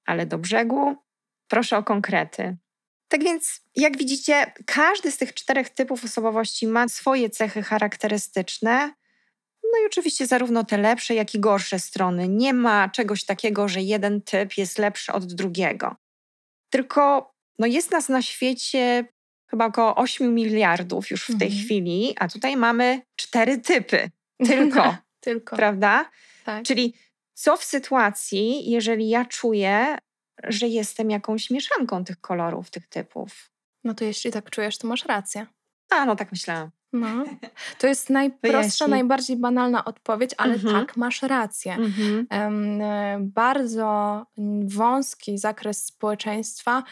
ale 0.06 0.26
do 0.26 0.38
brzegu, 0.38 0.96
proszę 1.48 1.78
o 1.78 1.84
konkrety. 1.84 2.58
Tak 3.08 3.24
więc, 3.24 3.62
jak 3.76 3.98
widzicie, 3.98 4.54
każdy 4.66 5.12
z 5.12 5.18
tych 5.18 5.34
czterech 5.34 5.70
typów 5.70 6.04
osobowości 6.04 6.68
ma 6.68 6.88
swoje 6.88 7.30
cechy 7.30 7.64
charakterystyczne. 7.64 8.94
No 9.64 9.80
i 9.84 9.86
oczywiście 9.86 10.28
zarówno 10.28 10.64
te 10.64 10.78
lepsze, 10.78 11.16
jak 11.16 11.36
i 11.36 11.40
gorsze 11.40 11.80
strony. 11.80 12.28
Nie 12.28 12.54
ma 12.54 12.90
czegoś 12.90 13.26
takiego, 13.26 13.68
że 13.68 13.82
jeden 13.82 14.22
typ 14.22 14.58
jest 14.58 14.78
lepszy 14.78 15.14
od 15.14 15.34
drugiego. 15.34 15.96
Tylko 16.70 17.34
no 17.60 17.68
jest 17.68 17.92
nas 17.92 18.10
na 18.10 18.22
świecie 18.22 19.06
chyba 19.54 19.66
około 19.66 19.96
8 19.96 20.36
miliardów 20.36 21.12
już 21.12 21.24
w 21.24 21.40
tej 21.40 21.48
mhm. 21.48 21.66
chwili, 21.66 22.16
a 22.20 22.28
tutaj 22.28 22.58
mamy 22.58 23.02
cztery 23.16 23.58
typy. 23.58 24.12
Tylko. 24.48 24.98
Tylko. 25.20 25.56
Prawda? 25.56 26.10
Tak. 26.46 26.64
Czyli 26.64 26.94
co 27.34 27.58
w 27.58 27.64
sytuacji, 27.64 28.72
jeżeli 28.72 29.10
ja 29.10 29.26
czuję, 29.26 29.98
że 30.44 30.68
jestem 30.68 31.10
jakąś 31.12 31.50
mieszanką 31.50 32.04
tych 32.04 32.22
kolorów, 32.22 32.70
tych 32.70 32.88
typów? 32.88 33.50
No 33.84 33.94
to 33.94 34.06
jeśli 34.06 34.32
tak 34.32 34.50
czujesz, 34.50 34.78
to 34.78 34.88
masz 34.88 35.06
rację. 35.06 35.46
A, 35.90 36.06
no 36.06 36.16
tak 36.16 36.32
myślałam. 36.32 36.70
No. 36.94 37.24
To 37.80 37.88
jest 37.88 38.10
najprostsza, 38.10 38.88
najbardziej 38.88 39.38
banalna 39.38 39.86
odpowiedź, 39.86 40.32
ale 40.38 40.54
mhm. 40.54 40.74
tak, 40.74 40.98
masz 40.98 41.22
rację. 41.22 41.74
Mhm. 41.74 42.28
Um, 42.32 43.32
bardzo 43.32 44.26
wąski 44.66 45.38
zakres 45.38 45.86
społeczeństwa 45.86 46.84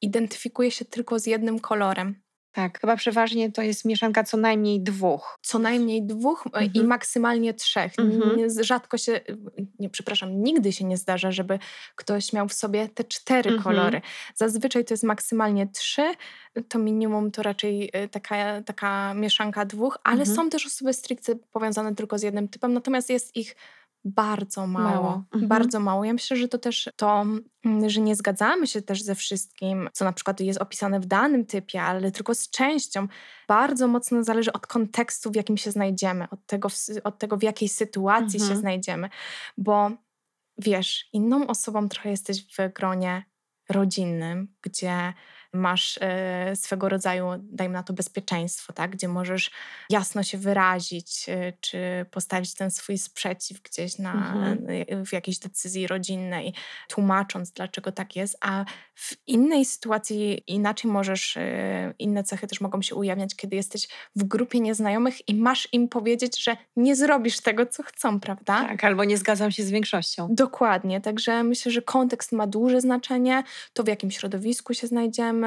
identyfikuje 0.00 0.70
się 0.70 0.84
tylko 0.84 1.18
z 1.18 1.26
jednym 1.26 1.58
kolorem. 1.58 2.14
Tak, 2.52 2.80
chyba 2.80 2.96
przeważnie 2.96 3.52
to 3.52 3.62
jest 3.62 3.84
mieszanka 3.84 4.24
co 4.24 4.36
najmniej 4.36 4.80
dwóch. 4.80 5.38
Co 5.42 5.58
najmniej 5.58 6.06
dwóch 6.06 6.44
e, 6.46 6.58
mhm. 6.58 6.70
i 6.74 6.84
maksymalnie 6.84 7.54
trzech. 7.54 7.92
Mhm. 7.98 8.50
Rzadko 8.60 8.98
się, 8.98 9.20
nie, 9.78 9.90
przepraszam, 9.90 10.42
nigdy 10.42 10.72
się 10.72 10.84
nie 10.84 10.96
zdarza, 10.96 11.32
żeby 11.32 11.58
ktoś 11.96 12.32
miał 12.32 12.48
w 12.48 12.52
sobie 12.52 12.88
te 12.88 13.04
cztery 13.04 13.50
mhm. 13.50 13.62
kolory. 13.62 14.00
Zazwyczaj 14.34 14.84
to 14.84 14.94
jest 14.94 15.04
maksymalnie 15.04 15.66
trzy, 15.66 16.14
to 16.68 16.78
minimum 16.78 17.30
to 17.30 17.42
raczej 17.42 17.90
e, 17.92 18.08
taka, 18.08 18.62
taka 18.62 19.14
mieszanka 19.14 19.64
dwóch, 19.64 19.98
ale 20.04 20.20
mhm. 20.20 20.36
są 20.36 20.50
też 20.50 20.66
osoby 20.66 20.92
stricte 20.92 21.36
powiązane 21.36 21.94
tylko 21.94 22.18
z 22.18 22.22
jednym 22.22 22.48
typem, 22.48 22.72
natomiast 22.72 23.10
jest 23.10 23.36
ich 23.36 23.56
bardzo 24.08 24.66
mało. 24.66 25.02
mało. 25.02 25.24
Mhm. 25.34 25.48
Bardzo 25.48 25.80
mało. 25.80 26.04
Ja 26.04 26.12
myślę, 26.12 26.36
że 26.36 26.48
to 26.48 26.58
też 26.58 26.90
to, 26.96 27.24
mm, 27.64 27.90
że 27.90 28.00
nie 28.00 28.16
zgadzamy 28.16 28.66
się 28.66 28.82
też 28.82 29.02
ze 29.02 29.14
wszystkim, 29.14 29.88
co 29.92 30.04
na 30.04 30.12
przykład 30.12 30.40
jest 30.40 30.62
opisane 30.62 31.00
w 31.00 31.06
danym 31.06 31.46
typie, 31.46 31.82
ale 31.82 32.12
tylko 32.12 32.34
z 32.34 32.50
częścią. 32.50 33.08
Bardzo 33.48 33.88
mocno 33.88 34.24
zależy 34.24 34.52
od 34.52 34.66
kontekstu, 34.66 35.30
w 35.30 35.36
jakim 35.36 35.56
się 35.56 35.70
znajdziemy, 35.70 36.28
od 36.30 36.46
tego, 36.46 36.68
od 37.04 37.18
tego 37.18 37.36
w 37.36 37.42
jakiej 37.42 37.68
sytuacji 37.68 38.40
mhm. 38.40 38.50
się 38.50 38.60
znajdziemy. 38.60 39.08
Bo 39.58 39.90
wiesz, 40.58 41.08
inną 41.12 41.46
osobą 41.46 41.88
trochę 41.88 42.10
jesteś 42.10 42.46
w 42.46 42.72
gronie 42.74 43.24
rodzinnym, 43.68 44.48
gdzie 44.62 45.12
masz 45.52 45.98
e, 46.00 46.56
swego 46.56 46.88
rodzaju, 46.88 47.26
dajmy 47.38 47.74
na 47.74 47.82
to, 47.82 47.92
bezpieczeństwo, 47.92 48.72
tak? 48.72 48.90
gdzie 48.90 49.08
możesz 49.08 49.50
jasno 49.90 50.22
się 50.22 50.38
wyrazić, 50.38 51.28
e, 51.28 51.52
czy 51.60 52.06
postawić 52.10 52.54
ten 52.54 52.70
swój 52.70 52.98
sprzeciw 52.98 53.62
gdzieś 53.62 53.98
na, 53.98 54.12
mhm. 54.12 55.06
w 55.06 55.12
jakiejś 55.12 55.38
decyzji 55.38 55.86
rodzinnej, 55.86 56.54
tłumacząc, 56.88 57.52
dlaczego 57.52 57.92
tak 57.92 58.16
jest, 58.16 58.36
a 58.40 58.64
w 58.94 59.16
innej 59.26 59.64
sytuacji 59.64 60.42
inaczej 60.46 60.90
możesz, 60.90 61.36
e, 61.36 61.94
inne 61.98 62.24
cechy 62.24 62.46
też 62.46 62.60
mogą 62.60 62.82
się 62.82 62.94
ujawniać, 62.94 63.36
kiedy 63.36 63.56
jesteś 63.56 63.88
w 64.16 64.24
grupie 64.24 64.60
nieznajomych 64.60 65.28
i 65.28 65.34
masz 65.34 65.68
im 65.72 65.88
powiedzieć, 65.88 66.44
że 66.44 66.56
nie 66.76 66.96
zrobisz 66.96 67.40
tego, 67.40 67.66
co 67.66 67.82
chcą, 67.82 68.20
prawda? 68.20 68.64
Tak, 68.68 68.84
albo 68.84 69.04
nie 69.04 69.18
zgadzam 69.18 69.50
się 69.50 69.62
z 69.62 69.70
większością. 69.70 70.28
Dokładnie, 70.30 71.00
także 71.00 71.44
myślę, 71.44 71.72
że 71.72 71.82
kontekst 71.82 72.32
ma 72.32 72.46
duże 72.46 72.80
znaczenie, 72.80 73.42
to 73.72 73.84
w 73.84 73.88
jakim 73.88 74.10
środowisku 74.10 74.74
się 74.74 74.86
znajdziemy, 74.86 75.37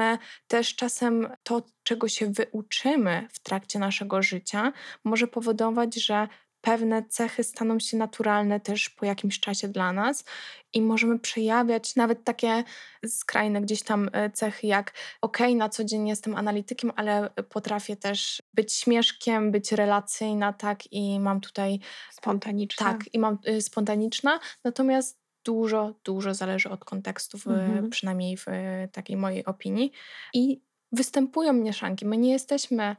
też 0.46 0.76
czasem 0.76 1.28
to, 1.42 1.62
czego 1.82 2.08
się 2.08 2.32
wyuczymy 2.32 3.28
w 3.32 3.38
trakcie 3.38 3.78
naszego 3.78 4.22
życia, 4.22 4.72
może 5.04 5.26
powodować, 5.26 5.94
że 5.94 6.28
pewne 6.62 7.02
cechy 7.08 7.44
staną 7.44 7.78
się 7.78 7.96
naturalne 7.96 8.60
też 8.60 8.90
po 8.90 9.06
jakimś 9.06 9.40
czasie 9.40 9.68
dla 9.68 9.92
nas 9.92 10.24
i 10.72 10.82
możemy 10.82 11.18
przejawiać 11.18 11.96
nawet 11.96 12.24
takie 12.24 12.64
skrajne 13.06 13.60
gdzieś 13.60 13.82
tam 13.82 14.10
e, 14.12 14.30
cechy, 14.30 14.66
jak 14.66 14.92
ok, 15.20 15.38
na 15.56 15.68
co 15.68 15.84
dzień 15.84 16.08
jestem 16.08 16.36
analitykiem, 16.36 16.92
ale 16.96 17.30
potrafię 17.48 17.96
też 17.96 18.42
być 18.54 18.72
śmieszkiem, 18.72 19.50
być 19.50 19.72
relacyjna, 19.72 20.52
tak, 20.52 20.92
i 20.92 21.20
mam 21.20 21.40
tutaj. 21.40 21.80
Spontaniczna. 22.10 22.86
Tak, 22.86 23.14
i 23.14 23.18
mam 23.18 23.38
y, 23.48 23.62
spontaniczna, 23.62 24.40
natomiast 24.64 25.21
dużo, 25.44 25.94
dużo 26.04 26.34
zależy 26.34 26.70
od 26.70 26.84
kontekstu, 26.84 27.38
mhm. 27.46 27.90
przynajmniej 27.90 28.36
w 28.36 28.46
takiej 28.92 29.16
mojej 29.16 29.44
opinii. 29.44 29.92
I 30.34 30.60
występują 30.92 31.52
mieszanki. 31.52 32.06
My 32.06 32.16
nie 32.16 32.32
jesteśmy 32.32 32.96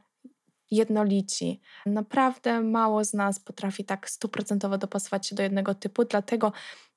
jednolici. 0.70 1.60
Naprawdę 1.86 2.60
mało 2.60 3.04
z 3.04 3.14
nas 3.14 3.40
potrafi 3.40 3.84
tak 3.84 4.10
stuprocentowo 4.10 4.78
dopasować 4.78 5.26
się 5.26 5.36
do 5.36 5.42
jednego 5.42 5.74
typu, 5.74 6.04
dlatego 6.04 6.52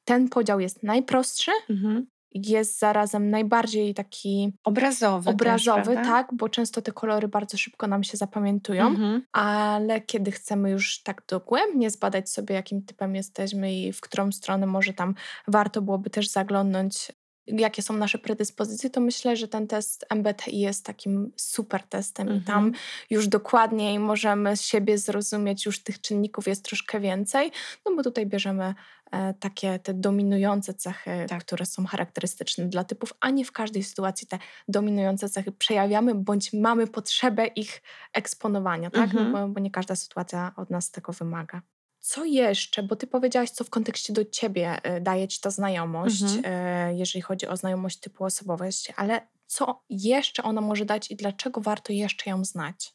ten 0.06 0.30
podział 0.30 0.60
jest 0.60 0.84
najprostszy, 0.84 1.52
mhm 1.70 2.08
jest 2.34 2.80
zarazem 2.80 3.30
najbardziej 3.30 3.94
taki 3.94 4.54
obrazowy. 4.64 5.30
Obrazowy, 5.30 5.96
też, 5.96 6.08
tak, 6.08 6.28
bo 6.34 6.50
często 6.50 6.82
te 6.82 6.92
kolory 6.92 7.28
bardzo 7.28 7.58
szybko 7.58 7.88
nam 7.88 8.04
się 8.04 8.18
zapamiętują, 8.18 8.88
mhm. 8.88 9.22
ale 9.32 10.02
kiedy 10.02 10.32
chcemy 10.32 10.70
już 10.70 11.04
tak 11.04 11.24
dogłębnie 11.28 11.90
zbadać 11.90 12.30
sobie, 12.30 12.56
jakim 12.56 12.82
typem 12.82 13.16
jesteśmy 13.16 13.74
i 13.74 13.94
w 13.94 14.02
którą 14.02 14.32
stronę 14.32 14.68
może 14.68 14.94
tam 14.94 15.16
warto 15.48 15.82
byłoby 15.82 16.10
też 16.10 16.30
zaglądnąć 16.30 17.12
jakie 17.48 17.82
są 17.82 17.94
nasze 17.94 18.18
predyspozycje, 18.18 18.90
to 18.90 19.02
myślę, 19.02 19.36
że 19.36 19.48
ten 19.48 19.68
test 19.68 20.06
MBTI 20.10 20.60
jest 20.60 20.86
takim 20.86 21.32
super 21.36 21.84
testem 21.84 22.28
mhm. 22.28 22.42
i 22.42 22.46
tam 22.46 22.66
mhm. 22.66 22.84
już 23.10 23.28
dokładniej 23.28 24.00
możemy 24.00 24.58
siebie 24.58 24.98
zrozumieć, 24.98 25.66
już 25.66 25.80
tych 25.80 26.02
czynników 26.02 26.48
jest 26.48 26.66
troszkę 26.66 27.00
więcej, 27.00 27.52
no 27.86 27.96
bo 27.96 28.04
tutaj 28.04 28.26
bierzemy 28.26 28.76
e, 29.12 29.34
takie 29.34 29.80
te 29.80 29.94
dominujące 29.94 30.74
cechy, 30.74 31.26
tak. 31.30 31.44
które 31.44 31.66
są 31.66 31.86
charakterystyczne 31.86 32.66
dla 32.66 32.84
typów, 32.84 33.14
a 33.20 33.30
nie 33.30 33.46
w 33.46 33.52
każdej 33.52 33.84
sytuacji 33.84 34.28
te 34.28 34.40
dominujące 34.68 35.30
cechy 35.30 35.52
przejawiamy, 35.52 36.16
bądź 36.16 36.54
mamy 36.54 36.88
potrzebę 36.88 37.48
ich 37.48 37.82
eksponowania, 38.14 38.90
tak? 38.90 39.14
No 39.14 39.20
mhm. 39.20 39.32
No 39.32 39.48
bo, 39.48 39.54
bo 39.54 39.60
nie 39.60 39.72
każda 39.72 39.96
sytuacja 39.96 40.52
od 40.56 40.70
nas 40.70 40.92
tego 40.92 41.14
wymaga. 41.14 41.62
Co 42.08 42.26
jeszcze? 42.26 42.84
Bo 42.84 42.96
ty 42.96 43.08
powiedziałaś, 43.08 43.50
co 43.50 43.64
w 43.64 43.70
kontekście 43.70 44.14
do 44.14 44.26
ciebie 44.26 44.96
y, 44.98 45.02
daje 45.02 45.28
ci 45.28 45.42
ta 45.42 45.52
znajomość, 45.52 46.22
mhm. 46.22 46.92
Y, 46.94 46.98
jeżeli 46.98 47.22
chodzi 47.22 47.48
o 47.48 47.58
znajomość 47.58 47.98
typu 48.00 48.24
osobowości, 48.24 48.94
ale 48.96 49.28
co 49.48 49.84
jeszcze 49.90 50.44
ona 50.44 50.62
może 50.62 50.86
dać 50.86 51.12
i 51.12 51.16
dlaczego 51.16 51.62
warto 51.62 51.94
jeszcze 51.94 52.30
ją 52.30 52.46
znać? 52.46 52.94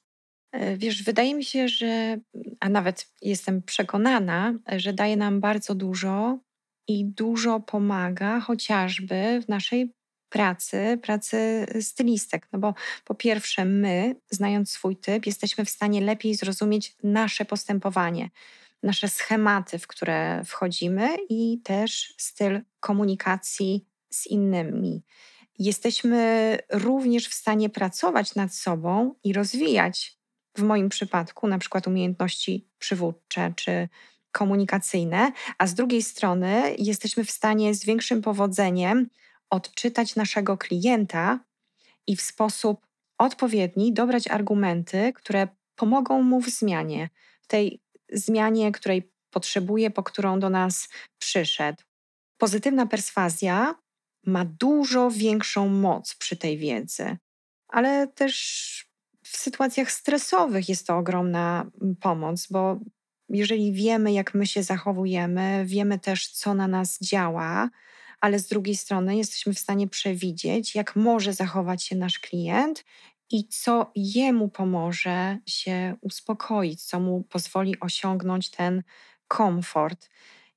E, 0.52 0.76
wiesz, 0.76 1.02
wydaje 1.02 1.34
mi 1.34 1.44
się, 1.44 1.68
że, 1.68 2.18
a 2.60 2.68
nawet 2.68 3.08
jestem 3.22 3.62
przekonana, 3.62 4.54
że 4.76 4.92
daje 4.92 5.16
nam 5.16 5.40
bardzo 5.40 5.74
dużo 5.74 6.38
i 6.88 7.04
dużo 7.04 7.60
pomaga 7.60 8.40
chociażby 8.40 9.40
w 9.44 9.48
naszej 9.48 9.92
pracy, 10.28 10.98
pracy 11.02 11.66
stylistek. 11.80 12.48
No 12.52 12.58
bo 12.58 12.74
po 13.04 13.14
pierwsze, 13.14 13.64
my, 13.64 14.16
znając 14.30 14.70
swój 14.70 14.96
typ, 14.96 15.26
jesteśmy 15.26 15.64
w 15.64 15.70
stanie 15.70 16.00
lepiej 16.00 16.34
zrozumieć 16.34 16.96
nasze 17.02 17.44
postępowanie 17.44 18.30
nasze 18.82 19.08
schematy, 19.08 19.78
w 19.78 19.86
które 19.86 20.42
wchodzimy 20.44 21.16
i 21.28 21.60
też 21.64 22.14
styl 22.18 22.60
komunikacji 22.80 23.86
z 24.10 24.26
innymi. 24.26 25.02
Jesteśmy 25.58 26.58
również 26.72 27.28
w 27.28 27.34
stanie 27.34 27.70
pracować 27.70 28.34
nad 28.34 28.54
sobą 28.54 29.14
i 29.24 29.32
rozwijać 29.32 30.18
w 30.56 30.62
moim 30.62 30.88
przypadku 30.88 31.46
na 31.46 31.58
przykład 31.58 31.86
umiejętności 31.86 32.68
przywódcze 32.78 33.52
czy 33.56 33.88
komunikacyjne, 34.32 35.32
a 35.58 35.66
z 35.66 35.74
drugiej 35.74 36.02
strony 36.02 36.74
jesteśmy 36.78 37.24
w 37.24 37.30
stanie 37.30 37.74
z 37.74 37.84
większym 37.84 38.22
powodzeniem 38.22 39.08
odczytać 39.50 40.16
naszego 40.16 40.58
klienta 40.58 41.40
i 42.06 42.16
w 42.16 42.22
sposób 42.22 42.86
odpowiedni 43.18 43.92
dobrać 43.92 44.28
argumenty, 44.28 45.12
które 45.14 45.48
pomogą 45.76 46.22
mu 46.22 46.40
w 46.40 46.48
zmianie, 46.48 47.10
w 47.40 47.46
tej 47.46 47.81
zmianie, 48.12 48.72
której 48.72 49.12
potrzebuje, 49.30 49.90
po 49.90 50.02
którą 50.02 50.40
do 50.40 50.50
nas 50.50 50.88
przyszedł. 51.18 51.82
Pozytywna 52.38 52.86
perswazja 52.86 53.74
ma 54.26 54.44
dużo 54.44 55.10
większą 55.10 55.68
moc 55.68 56.14
przy 56.14 56.36
tej 56.36 56.58
wiedzy, 56.58 57.16
ale 57.68 58.08
też 58.08 58.32
w 59.24 59.36
sytuacjach 59.36 59.92
stresowych 59.92 60.68
jest 60.68 60.86
to 60.86 60.96
ogromna 60.96 61.70
pomoc, 62.00 62.46
bo 62.50 62.80
jeżeli 63.28 63.72
wiemy, 63.72 64.12
jak 64.12 64.34
my 64.34 64.46
się 64.46 64.62
zachowujemy, 64.62 65.64
wiemy 65.66 65.98
też, 65.98 66.28
co 66.28 66.54
na 66.54 66.68
nas 66.68 66.98
działa, 67.00 67.70
ale 68.20 68.38
z 68.38 68.46
drugiej 68.46 68.76
strony 68.76 69.16
jesteśmy 69.16 69.54
w 69.54 69.58
stanie 69.58 69.88
przewidzieć, 69.88 70.74
jak 70.74 70.96
może 70.96 71.32
zachować 71.32 71.84
się 71.84 71.96
nasz 71.96 72.18
klient 72.18 72.84
i 73.32 73.48
co 73.48 73.92
jemu 73.94 74.48
pomoże 74.48 75.38
się 75.46 75.96
uspokoić, 76.00 76.84
co 76.84 77.00
mu 77.00 77.22
pozwoli 77.22 77.80
osiągnąć 77.80 78.50
ten 78.50 78.82
komfort. 79.28 80.10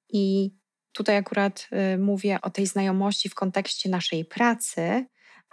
I 0.09 0.51
tutaj 0.91 1.17
akurat 1.17 1.69
y, 1.93 1.97
mówię 1.97 2.41
o 2.41 2.49
tej 2.49 2.67
znajomości 2.67 3.29
w 3.29 3.35
kontekście 3.35 3.89
naszej 3.89 4.25
pracy, 4.25 5.05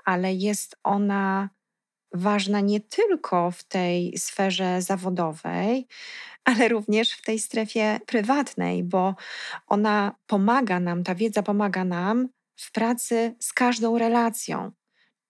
ale 0.04 0.34
jest 0.34 0.76
ona 0.82 1.50
ważna 2.14 2.60
nie 2.60 2.80
tylko 2.80 3.50
w 3.50 3.64
tej 3.64 4.18
sferze 4.18 4.82
zawodowej, 4.82 5.86
ale 6.44 6.68
również 6.68 7.12
w 7.12 7.22
tej 7.22 7.38
strefie 7.38 8.00
prywatnej, 8.06 8.84
bo 8.84 9.14
ona 9.66 10.14
pomaga 10.26 10.80
nam, 10.80 11.04
ta 11.04 11.14
wiedza 11.14 11.42
pomaga 11.42 11.84
nam 11.84 12.28
w 12.56 12.72
pracy 12.72 13.36
z 13.40 13.52
każdą 13.52 13.98
relacją. 13.98 14.72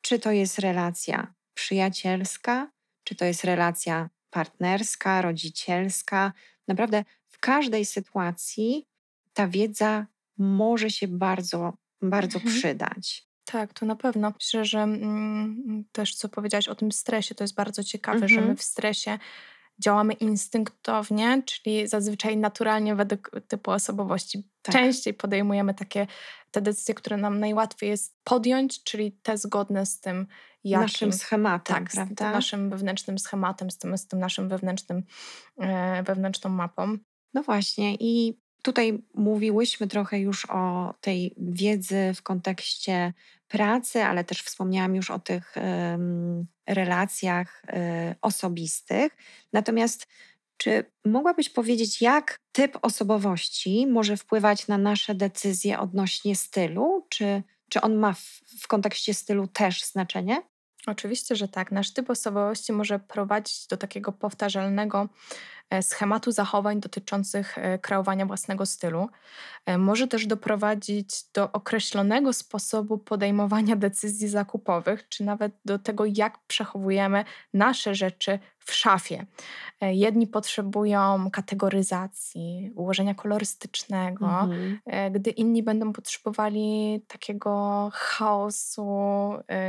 Czy 0.00 0.18
to 0.18 0.30
jest 0.30 0.58
relacja 0.58 1.34
przyjacielska, 1.54 2.70
czy 3.04 3.14
to 3.14 3.24
jest 3.24 3.44
relacja 3.44 4.10
partnerska, 4.30 5.22
rodzicielska. 5.22 6.32
Naprawdę 6.68 7.04
w 7.28 7.38
każdej 7.38 7.84
sytuacji 7.84 8.86
ta 9.32 9.48
wiedza 9.48 10.06
może 10.38 10.90
się 10.90 11.08
bardzo, 11.08 11.72
bardzo 12.02 12.38
mhm. 12.38 12.56
przydać. 12.56 13.26
Tak, 13.44 13.72
to 13.72 13.86
na 13.86 13.96
pewno. 13.96 14.32
Myślę, 14.40 14.64
że 14.64 14.78
mm, 14.78 15.84
też 15.92 16.14
co 16.14 16.28
powiedziałaś 16.28 16.68
o 16.68 16.74
tym 16.74 16.92
stresie, 16.92 17.34
to 17.34 17.44
jest 17.44 17.54
bardzo 17.54 17.84
ciekawe, 17.84 18.14
mhm. 18.14 18.28
że 18.28 18.36
my 18.36 18.42
mhm. 18.42 18.56
w 18.56 18.62
stresie 18.62 19.18
działamy 19.82 20.12
instynktownie, 20.12 21.42
czyli 21.46 21.88
zazwyczaj 21.88 22.36
naturalnie 22.36 22.94
według 22.94 23.30
typu 23.48 23.70
osobowości. 23.70 24.48
Tak. 24.62 24.74
Częściej 24.74 25.14
podejmujemy 25.14 25.74
takie 25.74 26.06
te 26.50 26.60
decyzje, 26.60 26.94
które 26.94 27.16
nam 27.16 27.40
najłatwiej 27.40 27.90
jest 27.90 28.16
podjąć, 28.24 28.84
czyli 28.84 29.12
te 29.12 29.38
zgodne 29.38 29.86
z 29.86 30.00
tym, 30.00 30.26
jakim, 30.64 30.82
naszym 30.82 31.12
schematem, 31.12 31.76
tak, 31.76 31.90
prawda? 31.92 32.30
z 32.30 32.34
naszym 32.34 32.70
wewnętrznym 32.70 33.18
schematem, 33.18 33.70
z 33.70 33.78
tym, 33.78 33.98
z 33.98 34.06
tym 34.06 34.18
naszym 34.18 34.48
wewnętrznym, 34.48 35.02
e, 35.58 36.02
wewnętrzną 36.02 36.50
mapą. 36.50 36.96
No 37.34 37.42
właśnie 37.42 37.94
i 38.00 38.41
tutaj 38.62 39.02
mówiłyśmy 39.14 39.88
trochę 39.88 40.18
już 40.18 40.46
o 40.50 40.94
tej 41.00 41.34
wiedzy 41.38 42.12
w 42.14 42.22
kontekście 42.22 43.12
pracy, 43.48 44.02
ale 44.04 44.24
też 44.24 44.42
wspomniałam 44.42 44.94
już 44.94 45.10
o 45.10 45.18
tych 45.18 45.54
um, 45.56 46.46
relacjach 46.66 47.62
um, 47.68 47.80
osobistych. 48.20 49.16
Natomiast 49.52 50.06
czy 50.56 50.84
mogłabyś 51.04 51.48
powiedzieć, 51.48 52.02
jak 52.02 52.38
typ 52.52 52.78
osobowości 52.82 53.86
może 53.86 54.16
wpływać 54.16 54.68
na 54.68 54.78
nasze 54.78 55.14
decyzje 55.14 55.78
odnośnie 55.78 56.36
stylu? 56.36 57.06
Czy, 57.08 57.42
czy 57.70 57.80
on 57.80 57.94
ma 57.94 58.12
w, 58.12 58.40
w 58.60 58.66
kontekście 58.68 59.14
stylu 59.14 59.46
też 59.46 59.84
znaczenie? 59.84 60.42
Oczywiście, 60.86 61.36
że 61.36 61.48
tak. 61.48 61.72
Nasz 61.72 61.92
typ 61.92 62.10
osobowości 62.10 62.72
może 62.72 62.98
prowadzić 62.98 63.66
do 63.66 63.76
takiego 63.76 64.12
powtarzalnego 64.12 65.08
E, 65.72 65.82
schematu 65.82 66.32
zachowań 66.32 66.80
dotyczących 66.80 67.58
e, 67.58 67.78
kreowania 67.78 68.26
własnego 68.26 68.66
stylu. 68.66 69.08
E, 69.66 69.78
może 69.78 70.08
też 70.08 70.26
doprowadzić 70.26 71.08
do 71.34 71.52
określonego 71.52 72.32
sposobu 72.32 72.98
podejmowania 72.98 73.76
decyzji 73.76 74.28
zakupowych, 74.28 75.08
czy 75.08 75.24
nawet 75.24 75.52
do 75.64 75.78
tego, 75.78 76.04
jak 76.06 76.38
przechowujemy 76.46 77.24
nasze 77.54 77.94
rzeczy 77.94 78.38
w 78.64 78.72
szafie. 78.72 79.26
Jedni 79.80 80.26
potrzebują 80.26 81.30
kategoryzacji, 81.30 82.70
ułożenia 82.74 83.14
kolorystycznego, 83.14 84.26
mhm. 84.26 84.78
gdy 85.12 85.30
inni 85.30 85.62
będą 85.62 85.92
potrzebowali 85.92 87.00
takiego 87.08 87.88
chaosu, 87.92 88.86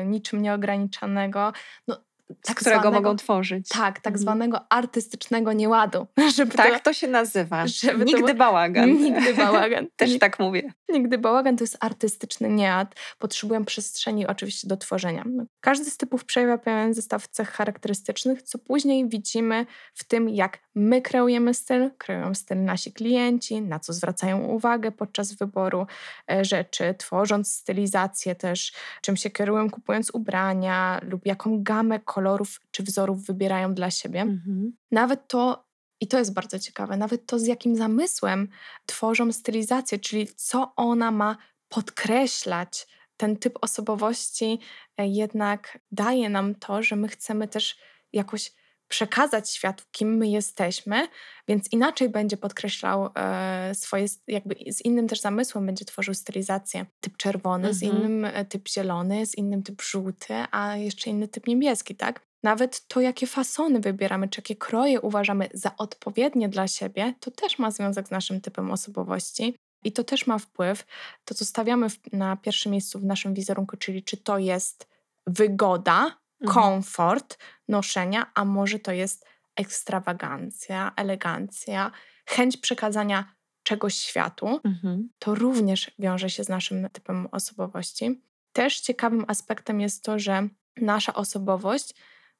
niczym 0.05 0.41
nieograniczonego. 0.41 1.53
No, 1.87 1.97
tak 2.41 2.57
którego 2.57 2.81
zwanego, 2.81 3.01
mogą 3.01 3.15
tworzyć. 3.15 3.69
Tak, 3.69 3.95
tak 3.95 4.13
mhm. 4.13 4.17
zwanego 4.17 4.59
artystycznego 4.69 5.53
nieładu. 5.53 6.07
Żeby 6.35 6.51
tak 6.51 6.73
to, 6.73 6.79
to 6.79 6.93
się 6.93 7.07
nazywa. 7.07 7.67
Żeby 7.83 8.05
nigdy 8.13 8.33
bałagan. 8.33 8.89
Nigdy 8.89 9.33
bałagan. 9.33 9.87
Też 9.95 10.19
tak 10.19 10.39
mówię. 10.39 10.73
Nigdy 10.89 11.17
bałagan 11.17 11.57
to 11.57 11.63
jest 11.63 11.77
artystyczny 11.79 12.49
nieład. 12.49 12.95
Potrzebują 13.19 13.65
przestrzeni 13.65 14.27
oczywiście 14.27 14.67
do 14.67 14.77
tworzenia. 14.77 15.23
No, 15.25 15.43
każdy 15.59 15.85
z 15.85 15.97
typów 15.97 16.25
przejawia 16.25 16.57
pewien 16.57 16.93
zestaw 16.93 17.27
cech 17.27 17.49
charakterystycznych, 17.49 18.41
co 18.41 18.57
później 18.57 19.09
widzimy 19.09 19.65
w 19.93 20.03
tym, 20.03 20.29
jak 20.29 20.59
my 20.75 21.01
kreujemy 21.01 21.53
styl, 21.53 21.91
kreują 21.97 22.33
styl 22.33 22.63
nasi 22.63 22.93
klienci, 22.93 23.61
na 23.61 23.79
co 23.79 23.93
zwracają 23.93 24.39
uwagę 24.39 24.91
podczas 24.91 25.33
wyboru 25.33 25.87
e, 26.31 26.45
rzeczy, 26.45 26.95
tworząc 26.97 27.51
stylizację 27.51 28.35
też, 28.35 28.73
czym 29.01 29.17
się 29.17 29.29
kierują 29.29 29.69
kupując 29.69 30.11
ubrania 30.13 31.01
lub 31.03 31.25
jaką 31.25 31.63
gamę 31.63 31.99
kolorów 32.13 32.61
czy 32.71 32.83
wzorów 32.83 33.25
wybierają 33.25 33.73
dla 33.73 33.91
siebie. 33.91 34.21
Mhm. 34.21 34.77
Nawet 34.91 35.27
to, 35.27 35.65
i 36.01 36.07
to 36.07 36.19
jest 36.19 36.33
bardzo 36.33 36.59
ciekawe, 36.59 36.97
nawet 36.97 37.25
to 37.25 37.39
z 37.39 37.45
jakim 37.47 37.75
zamysłem 37.75 38.49
tworzą 38.85 39.31
stylizację, 39.31 39.99
czyli 39.99 40.27
co 40.35 40.73
ona 40.75 41.11
ma 41.11 41.37
podkreślać. 41.69 42.87
Ten 43.17 43.37
typ 43.37 43.57
osobowości 43.61 44.59
e, 44.97 45.07
jednak 45.07 45.79
daje 45.91 46.29
nam 46.29 46.55
to, 46.55 46.83
że 46.83 46.95
my 46.95 47.07
chcemy 47.07 47.47
też 47.47 47.77
jakoś 48.13 48.51
przekazać 48.93 49.49
światu, 49.49 49.83
kim 49.91 50.17
my 50.17 50.27
jesteśmy, 50.27 51.07
więc 51.47 51.71
inaczej 51.71 52.09
będzie 52.09 52.37
podkreślał 52.37 53.09
e, 53.15 53.75
swoje, 53.75 54.05
jakby 54.27 54.55
z 54.71 54.81
innym 54.85 55.07
też 55.07 55.21
zamysłem 55.21 55.65
będzie 55.65 55.85
tworzył 55.85 56.13
stylizację. 56.13 56.85
Typ 56.99 57.17
czerwony, 57.17 57.67
mhm. 57.67 57.73
z 57.73 57.81
innym 57.81 58.25
e, 58.25 58.45
typ 58.45 58.69
zielony, 58.69 59.25
z 59.25 59.35
innym 59.35 59.63
typ 59.63 59.81
żółty, 59.81 60.33
a 60.51 60.77
jeszcze 60.77 61.09
inny 61.09 61.27
typ 61.27 61.47
niebieski, 61.47 61.95
tak? 61.95 62.21
Nawet 62.43 62.87
to, 62.87 63.01
jakie 63.01 63.27
fasony 63.27 63.79
wybieramy, 63.79 64.27
czy 64.27 64.39
jakie 64.39 64.55
kroje 64.55 65.01
uważamy 65.01 65.49
za 65.53 65.71
odpowiednie 65.77 66.49
dla 66.49 66.67
siebie, 66.67 67.13
to 67.19 67.31
też 67.31 67.59
ma 67.59 67.71
związek 67.71 68.07
z 68.07 68.11
naszym 68.11 68.41
typem 68.41 68.71
osobowości. 68.71 69.55
I 69.83 69.91
to 69.91 70.03
też 70.03 70.27
ma 70.27 70.37
wpływ, 70.37 70.85
to 71.25 71.35
co 71.35 71.45
stawiamy 71.45 71.87
na 72.11 72.37
pierwszym 72.37 72.71
miejscu 72.71 72.99
w 72.99 73.05
naszym 73.05 73.33
wizerunku, 73.33 73.77
czyli 73.77 74.03
czy 74.03 74.17
to 74.17 74.37
jest 74.37 74.87
wygoda. 75.27 76.22
Komfort 76.47 77.37
noszenia, 77.67 78.31
a 78.33 78.45
może 78.45 78.79
to 78.79 78.91
jest 78.91 79.25
ekstrawagancja, 79.55 80.91
elegancja, 80.95 81.91
chęć 82.25 82.57
przekazania 82.57 83.33
czegoś 83.63 83.95
światu, 83.95 84.59
mhm. 84.63 85.09
to 85.19 85.35
również 85.35 85.91
wiąże 85.99 86.29
się 86.29 86.43
z 86.43 86.49
naszym 86.49 86.89
typem 86.89 87.27
osobowości. 87.31 88.21
Też 88.53 88.79
ciekawym 88.79 89.25
aspektem 89.27 89.81
jest 89.81 90.03
to, 90.03 90.19
że 90.19 90.47
nasza 90.77 91.13
osobowość 91.13 91.95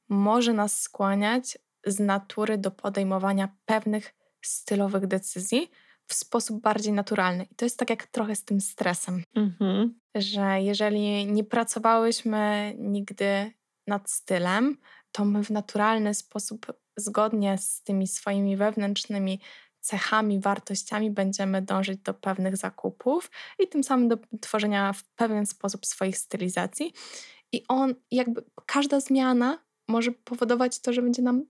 może 0.10 0.54
nas 0.54 0.82
skłaniać 0.82 1.58
z 1.86 2.00
natury 2.00 2.58
do 2.58 2.72
podejmowania 2.72 3.56
pewnych 3.66 4.16
stylowych 4.42 5.08
decyzji 5.08 5.72
w 6.08 6.14
sposób 6.14 6.62
bardziej 6.62 6.94
naturalny. 6.94 7.44
I 7.44 7.56
to 7.56 7.66
jest 7.66 7.80
tak 7.80 7.90
jak 7.90 8.08
trochę 8.08 8.36
z 8.36 8.46
tym 8.46 8.62
stresem, 8.62 9.24
mhm. 9.36 10.00
że 10.16 10.62
jeżeli 10.62 11.26
nie 11.26 11.44
pracowałyśmy 11.44 12.74
nigdy 12.78 13.52
nad 13.88 14.12
stylem, 14.12 14.78
to 15.12 15.26
my 15.26 15.44
w 15.44 15.50
naturalny 15.50 16.14
sposób, 16.14 16.74
zgodnie 16.98 17.58
z 17.58 17.82
tymi 17.82 18.08
swoimi 18.08 18.58
wewnętrznymi 18.58 19.40
cechami, 19.80 20.40
wartościami, 20.40 21.12
będziemy 21.12 21.62
dążyć 21.62 22.00
do 22.00 22.14
pewnych 22.14 22.58
zakupów 22.58 23.32
i 23.60 23.68
tym 23.68 23.84
samym 23.84 24.08
do 24.08 24.18
tworzenia 24.42 24.94
w 24.94 25.04
pewien 25.04 25.46
sposób 25.46 25.86
swoich 25.86 26.18
stylizacji. 26.18 26.94
I 27.52 27.64
on, 27.68 27.96
jakby 28.12 28.44
każda 28.66 29.00
zmiana 29.00 29.60
może 29.88 30.12
powodować 30.12 30.80
to, 30.80 30.94
że 30.94 31.02
będzie 31.02 31.22
nam 31.22 31.46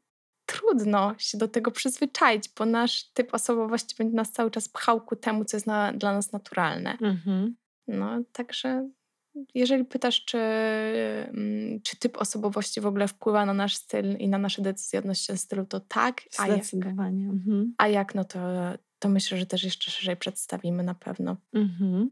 trudno 0.46 1.16
się 1.18 1.38
do 1.38 1.48
tego 1.48 1.72
przyzwyczaić, 1.72 2.50
bo 2.58 2.66
nasz 2.66 3.04
typ 3.04 3.34
osobowości 3.34 3.96
będzie 3.98 4.16
nas 4.16 4.32
cały 4.32 4.52
czas 4.52 4.70
pchał 4.70 5.02
ku 5.02 5.16
temu, 5.16 5.46
co 5.46 5.58
jest 5.58 5.68
na, 5.68 5.94
dla 5.94 6.14
nas 6.14 6.32
naturalne. 6.32 6.98
Mhm. 7.02 7.56
No, 7.88 8.24
także 8.32 8.90
jeżeli 9.56 9.86
pytasz, 9.86 10.26
czy, 10.26 10.38
mm, 10.38 11.82
czy 11.84 11.98
typ 11.98 12.18
osobowości 12.18 12.82
w 12.82 12.86
ogóle 12.86 13.08
wpływa 13.08 13.46
na 13.46 13.54
nasz 13.54 13.76
styl 13.76 14.18
i 14.18 14.28
na 14.28 14.38
nasze 14.38 14.62
decyzje 14.62 15.00
odnośnie 15.00 15.38
stylu, 15.38 15.66
to 15.66 15.80
tak. 15.80 16.22
A. 16.38 16.48
Jak, 16.48 16.64
mhm. 16.74 17.74
a 17.78 17.88
jak, 17.88 18.16
no 18.16 18.24
to, 18.24 18.40
to 19.00 19.10
myślę, 19.10 19.38
że 19.38 19.46
też 19.46 19.64
jeszcze 19.64 19.92
szerzej 19.92 20.18
przedstawimy 20.18 20.84
na 20.84 20.96
pewno. 20.96 21.38
Mhm. 21.54 22.12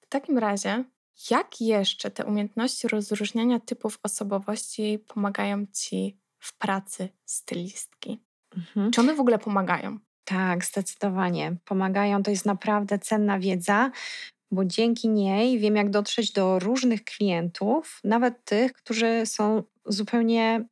W 0.00 0.06
takim 0.08 0.38
razie, 0.38 0.84
jak 1.30 1.60
jeszcze 1.60 2.10
te 2.10 2.24
umiejętności 2.24 2.88
rozróżniania 2.88 3.60
typów 3.60 3.98
osobowości 4.02 4.98
pomagają 5.08 5.66
Ci 5.72 6.18
w 6.38 6.58
pracy 6.58 7.08
stylistki? 7.24 8.24
Mhm. 8.56 8.90
Czy 8.90 9.00
one 9.00 9.14
w 9.14 9.20
ogóle 9.20 9.38
pomagają? 9.38 9.98
Tak, 10.24 10.64
zdecydowanie. 10.64 11.56
Pomagają. 11.64 12.22
To 12.22 12.30
jest 12.30 12.46
naprawdę 12.46 12.98
cenna 12.98 13.38
wiedza, 13.38 13.90
bo 14.50 14.64
dzięki 14.64 15.08
niej 15.08 15.58
wiem, 15.58 15.76
jak 15.76 15.90
dotrzeć 15.90 16.32
do 16.32 16.58
różnych 16.58 17.04
klientów, 17.04 18.00
nawet 18.04 18.44
tych, 18.44 18.72
którzy 18.72 19.22
są 19.26 19.62
zupełnie 19.86 20.64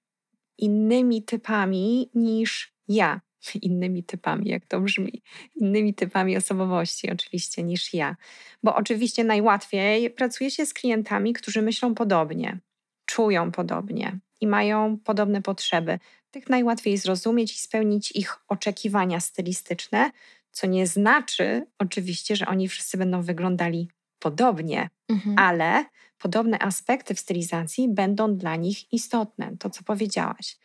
innymi 0.59 1.23
typami 1.23 2.11
niż 2.14 2.75
ja. 2.88 3.21
Innymi 3.62 4.05
typami, 4.05 4.49
jak 4.49 4.67
to 4.67 4.81
brzmi, 4.81 5.23
innymi 5.57 5.95
typami 5.95 6.37
osobowości, 6.37 7.11
oczywiście, 7.11 7.62
niż 7.62 7.95
ja. 7.95 8.17
Bo 8.62 8.75
oczywiście 8.75 9.25
najłatwiej 9.25 10.11
pracuje 10.11 10.51
się 10.51 10.67
z 10.67 10.75
klientami, 10.75 11.33
którzy 11.33 11.62
myślą 11.62 11.95
podobnie, 11.95 12.59
czują 13.07 13.53
podobnie 13.53 14.19
i 14.41 14.47
mają 14.47 14.99
podobne 15.05 15.43
potrzeby. 15.43 15.99
Tych 16.31 16.49
najłatwiej 16.49 16.97
zrozumieć 16.97 17.55
i 17.55 17.59
spełnić 17.59 18.12
ich 18.12 18.37
oczekiwania 18.49 19.21
stylistyczne, 19.21 20.11
co 20.50 20.66
nie 20.66 20.87
znaczy 20.87 21.66
oczywiście, 21.78 22.37
że 22.37 22.46
oni 22.46 22.68
wszyscy 22.68 22.98
będą 22.98 23.22
wyglądali 23.22 23.88
podobnie, 24.18 24.90
mhm. 25.08 25.38
ale 25.38 25.84
podobne 26.18 26.58
aspekty 26.58 27.14
w 27.14 27.20
stylizacji 27.20 27.88
będą 27.88 28.37
dla 28.37 28.56
nich 28.56 28.92
istotne. 28.92 29.56
To, 29.58 29.70
co 29.70 29.82
powiedziałaś. 29.82 30.58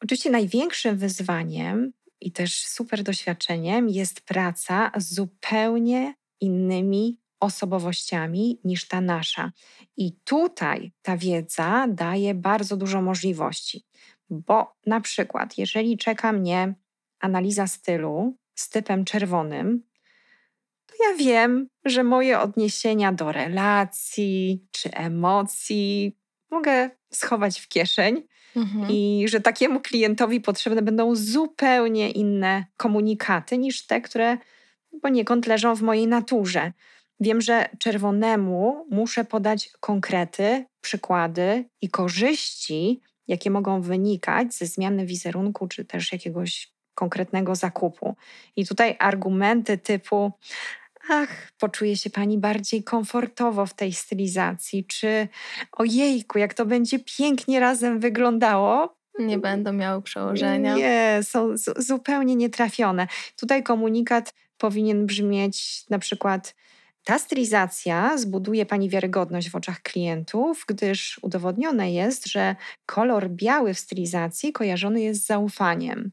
Oczywiście 0.00 0.30
największym 0.30 0.98
wyzwaniem 0.98 1.92
i 2.20 2.32
też 2.32 2.66
super 2.66 3.02
doświadczeniem 3.02 3.88
jest 3.88 4.20
praca 4.20 4.90
z 4.96 5.14
zupełnie 5.14 6.14
innymi 6.40 7.18
osobowościami 7.40 8.60
niż 8.64 8.88
ta 8.88 9.00
nasza. 9.00 9.52
I 9.96 10.12
tutaj 10.12 10.92
ta 11.02 11.16
wiedza 11.16 11.86
daje 11.88 12.34
bardzo 12.34 12.76
dużo 12.76 13.02
możliwości, 13.02 13.84
bo 14.30 14.74
na 14.86 15.00
przykład, 15.00 15.58
jeżeli 15.58 15.98
czeka 15.98 16.32
mnie 16.32 16.74
analiza 17.24 17.66
stylu 17.66 18.36
z 18.54 18.68
typem 18.68 19.04
czerwonym, 19.04 19.82
to 20.86 20.94
ja 21.08 21.16
wiem, 21.16 21.68
że 21.84 22.04
moje 22.04 22.40
odniesienia 22.40 23.12
do 23.12 23.32
relacji 23.32 24.66
czy 24.70 24.90
emocji 24.90 26.16
mogę 26.50 26.90
schować 27.12 27.60
w 27.60 27.68
kieszeń 27.68 28.22
mhm. 28.56 28.86
i 28.90 29.24
że 29.28 29.40
takiemu 29.40 29.80
klientowi 29.80 30.40
potrzebne 30.40 30.82
będą 30.82 31.14
zupełnie 31.14 32.10
inne 32.10 32.64
komunikaty 32.76 33.58
niż 33.58 33.86
te, 33.86 34.00
które 34.00 34.38
poniekąd 35.02 35.46
leżą 35.46 35.74
w 35.74 35.82
mojej 35.82 36.06
naturze. 36.06 36.72
Wiem, 37.20 37.40
że 37.40 37.68
czerwonemu 37.78 38.86
muszę 38.90 39.24
podać 39.24 39.70
konkrety, 39.80 40.64
przykłady 40.80 41.64
i 41.82 41.88
korzyści, 41.88 43.00
jakie 43.28 43.50
mogą 43.50 43.80
wynikać 43.80 44.54
ze 44.54 44.66
zmiany 44.66 45.06
wizerunku 45.06 45.68
czy 45.68 45.84
też 45.84 46.12
jakiegoś 46.12 46.73
konkretnego 46.94 47.54
zakupu. 47.54 48.16
I 48.56 48.66
tutaj 48.66 48.96
argumenty 48.98 49.78
typu 49.78 50.32
ach, 51.10 51.52
poczuje 51.58 51.96
się 51.96 52.10
pani 52.10 52.38
bardziej 52.38 52.84
komfortowo 52.84 53.66
w 53.66 53.74
tej 53.74 53.92
stylizacji, 53.92 54.84
czy 54.84 55.28
ojejku, 55.72 56.38
jak 56.38 56.54
to 56.54 56.66
będzie 56.66 56.98
pięknie 56.98 57.60
razem 57.60 58.00
wyglądało. 58.00 58.96
Nie 59.18 59.38
będą 59.38 59.72
miały 59.72 60.02
przełożenia. 60.02 60.74
Nie, 60.76 61.20
są 61.22 61.54
zupełnie 61.76 62.36
nietrafione. 62.36 63.06
Tutaj 63.36 63.62
komunikat 63.62 64.34
powinien 64.58 65.06
brzmieć 65.06 65.84
na 65.90 65.98
przykład 65.98 66.54
ta 67.04 67.18
stylizacja 67.18 68.18
zbuduje 68.18 68.66
Pani 68.66 68.88
wiarygodność 68.88 69.50
w 69.50 69.54
oczach 69.54 69.82
klientów, 69.82 70.64
gdyż 70.68 71.18
udowodnione 71.22 71.92
jest, 71.92 72.26
że 72.26 72.56
kolor 72.86 73.30
biały 73.30 73.74
w 73.74 73.78
stylizacji 73.78 74.52
kojarzony 74.52 75.00
jest 75.00 75.22
z 75.22 75.26
zaufaniem. 75.26 76.10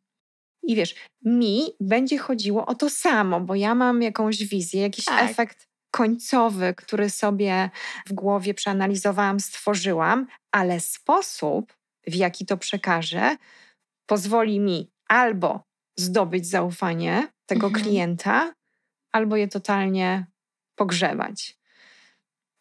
I 0.64 0.76
wiesz, 0.76 0.96
mi 1.26 1.64
będzie 1.80 2.18
chodziło 2.18 2.66
o 2.66 2.76
to 2.76 2.90
samo, 2.90 3.40
bo 3.40 3.56
ja 3.56 3.76
mam 3.76 4.02
jakąś 4.02 4.44
wizję, 4.44 4.82
jakiś 4.82 5.06
tak. 5.06 5.32
efekt 5.32 5.68
końcowy, 5.92 6.74
który 6.78 7.10
sobie 7.10 7.70
w 8.06 8.14
głowie 8.14 8.54
przeanalizowałam, 8.54 9.40
stworzyłam, 9.40 10.28
ale 10.52 10.80
sposób, 10.80 11.74
w 12.08 12.16
jaki 12.16 12.46
to 12.46 12.58
przekażę, 12.58 13.38
pozwoli 14.06 14.60
mi 14.60 14.92
albo 15.08 15.64
zdobyć 15.96 16.48
zaufanie 16.48 17.28
tego 17.46 17.68
mhm. 17.68 17.86
klienta, 17.86 18.54
albo 19.12 19.36
je 19.36 19.48
totalnie 19.48 20.26
pogrzebać. 20.76 21.58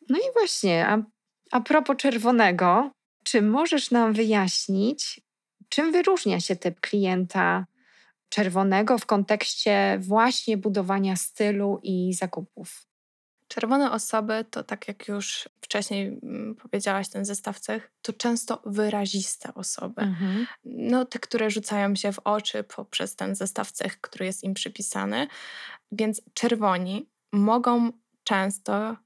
No 0.09 0.19
i 0.19 0.33
właśnie, 0.33 0.87
a, 0.87 1.03
a 1.51 1.61
propos 1.61 1.97
czerwonego, 1.97 2.91
czy 3.25 3.43
możesz 3.43 3.91
nam 3.91 4.13
wyjaśnić, 4.13 5.21
czym 5.69 5.93
wyróżnia 5.93 6.41
się 6.41 6.57
typ 6.57 6.81
klienta 6.81 7.67
czerwonego 8.31 8.99
w 8.99 9.07
kontekście 9.07 9.99
właśnie 10.01 10.57
budowania 10.57 11.17
stylu 11.17 11.81
i 11.83 12.15
zakupów? 12.15 12.87
Czerwone 13.49 13.93
osoby 13.93 14.45
to, 14.51 14.65
tak 14.65 14.89
jak 14.89 15.09
już 15.09 15.49
wcześniej 15.61 16.07
mm, 16.23 16.55
powiedziałaś, 16.55 17.09
ten 17.09 17.25
zestaw 17.25 17.61
cech, 17.61 17.93
to 18.03 18.13
często 18.13 18.63
wyraziste 18.67 19.55
osoby. 19.55 20.03
Mhm. 20.03 20.47
No, 20.65 21.05
te, 21.05 21.19
które 21.19 21.51
rzucają 21.51 21.97
się 21.97 22.13
w 22.13 22.19
oczy 22.19 22.63
poprzez 22.63 23.17
ten 23.17 23.35
zestaw 23.35 23.73
cech, 23.73 24.01
który 24.01 24.27
jest 24.27 24.45
im 24.45 24.55
przypisany. 24.55 25.29
Więc 25.93 26.23
czerwoni 26.35 27.09
mogą 27.33 27.93
często 28.25 28.97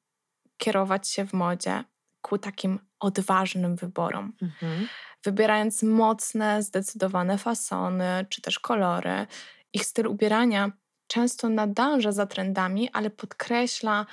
kierować 0.57 1.09
się 1.09 1.27
w 1.27 1.33
modzie 1.33 1.85
ku 2.23 2.39
takim 2.39 2.79
odważnym 3.01 3.77
wyborom. 3.77 4.33
Mhm. 4.43 4.89
Wybierając 5.25 5.83
mocne, 5.83 6.63
zdecydowane 6.63 7.39
fasony 7.39 8.27
czy 8.29 8.43
też 8.43 8.59
kolory, 8.59 9.27
ich 9.73 9.85
styl 9.87 10.07
ubierania 10.07 10.73
często 11.07 11.49
nadąża 11.49 12.13
za 12.13 12.27
trendami, 12.27 12.91
ale 12.93 13.11
podkreśla 13.11 14.07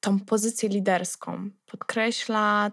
tą 0.00 0.20
pozycję 0.20 0.68
liderską, 0.68 1.50
podkreśla 1.66 2.70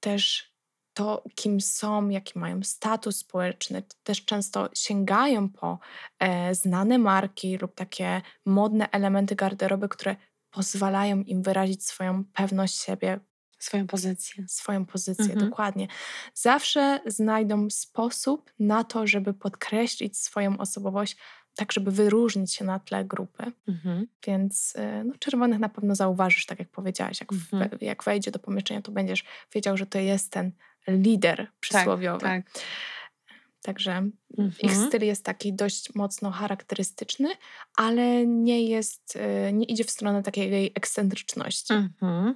też 0.00 0.52
to, 0.94 1.24
kim 1.34 1.60
są, 1.60 2.08
jaki 2.08 2.38
mają 2.38 2.62
status 2.62 3.16
społeczny, 3.16 3.82
też 4.02 4.24
często 4.24 4.68
sięgają 4.74 5.48
po 5.48 5.78
e, 6.18 6.54
znane 6.54 6.98
marki 6.98 7.58
lub 7.58 7.74
takie 7.74 8.22
modne 8.46 8.90
elementy 8.90 9.36
garderoby, 9.36 9.88
które 9.88 10.16
pozwalają 10.50 11.22
im 11.22 11.42
wyrazić 11.42 11.86
swoją 11.86 12.24
pewność 12.24 12.80
siebie. 12.80 13.20
Swoją 13.62 13.86
pozycję. 13.86 14.44
Swoją 14.48 14.86
pozycję, 14.86 15.24
mhm. 15.24 15.50
dokładnie. 15.50 15.88
Zawsze 16.34 17.00
znajdą 17.06 17.70
sposób 17.70 18.52
na 18.58 18.84
to, 18.84 19.06
żeby 19.06 19.34
podkreślić 19.34 20.18
swoją 20.18 20.58
osobowość, 20.58 21.16
tak 21.56 21.72
żeby 21.72 21.90
wyróżnić 21.90 22.54
się 22.54 22.64
na 22.64 22.78
tle 22.78 23.04
grupy. 23.04 23.52
Mhm. 23.68 24.06
Więc 24.26 24.76
y, 24.76 25.04
no, 25.04 25.14
czerwonych 25.18 25.58
na 25.58 25.68
pewno 25.68 25.94
zauważysz, 25.94 26.46
tak 26.46 26.58
jak 26.58 26.68
powiedziałaś. 26.68 27.20
Jak, 27.20 27.32
mhm. 27.32 27.78
jak 27.80 28.04
wejdzie 28.04 28.30
do 28.30 28.38
pomieszczenia, 28.38 28.82
to 28.82 28.92
będziesz 28.92 29.24
wiedział, 29.54 29.76
że 29.76 29.86
to 29.86 29.98
jest 29.98 30.30
ten 30.30 30.52
lider 30.88 31.36
tak, 31.36 31.52
przysłowiowy. 31.60 32.20
Tak, 32.20 32.50
tak. 32.52 32.62
Także 33.62 33.92
mhm. 34.38 34.52
ich 34.62 34.76
styl 34.76 35.02
jest 35.02 35.24
taki 35.24 35.52
dość 35.52 35.94
mocno 35.94 36.30
charakterystyczny, 36.30 37.28
ale 37.76 38.26
nie 38.26 38.64
jest, 38.64 39.16
y, 39.48 39.52
nie 39.52 39.64
idzie 39.64 39.84
w 39.84 39.90
stronę 39.90 40.22
takiej 40.22 40.72
ekscentryczności. 40.74 41.74
Mhm. 41.74 42.34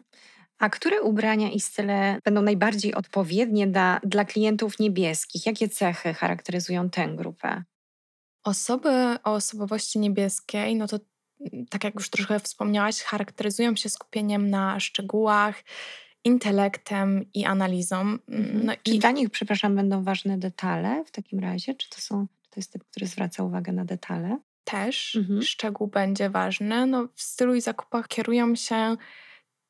A 0.58 0.70
które 0.70 1.02
ubrania 1.02 1.50
i 1.50 1.60
style 1.60 2.18
będą 2.24 2.42
najbardziej 2.42 2.94
odpowiednie 2.94 3.66
dla, 3.66 4.00
dla 4.04 4.24
klientów 4.24 4.78
niebieskich? 4.78 5.46
Jakie 5.46 5.68
cechy 5.68 6.14
charakteryzują 6.14 6.90
tę 6.90 7.08
grupę? 7.08 7.62
Osoby 8.44 8.88
o 9.24 9.32
osobowości 9.32 9.98
niebieskiej, 9.98 10.76
no 10.76 10.86
to 10.86 10.98
mm, 11.52 11.66
tak 11.66 11.84
jak 11.84 11.94
już 11.94 12.10
trochę 12.10 12.40
wspomniałaś, 12.40 13.02
charakteryzują 13.02 13.76
się 13.76 13.88
skupieniem 13.88 14.50
na 14.50 14.80
szczegółach, 14.80 15.62
intelektem 16.24 17.24
i 17.34 17.44
analizą. 17.44 18.00
Mm, 18.00 18.20
mhm. 18.28 18.66
No 18.66 18.72
Czy 18.82 18.94
i... 18.94 18.98
dla 18.98 19.10
nich, 19.10 19.30
przepraszam, 19.30 19.76
będą 19.76 20.04
ważne 20.04 20.38
detale 20.38 21.04
w 21.04 21.10
takim 21.10 21.38
razie? 21.38 21.74
Czy 21.74 21.90
to, 21.90 22.00
są, 22.00 22.26
czy 22.42 22.50
to 22.50 22.60
jest 22.60 22.72
typ, 22.72 22.84
który 22.90 23.06
zwraca 23.06 23.42
uwagę 23.42 23.72
na 23.72 23.84
detale? 23.84 24.38
Też 24.64 25.16
mhm. 25.16 25.42
szczegół 25.42 25.86
będzie 25.86 26.30
ważny. 26.30 26.86
No, 26.86 27.08
w 27.14 27.22
stylu 27.22 27.54
i 27.54 27.60
zakupach 27.60 28.08
kierują 28.08 28.54
się 28.54 28.96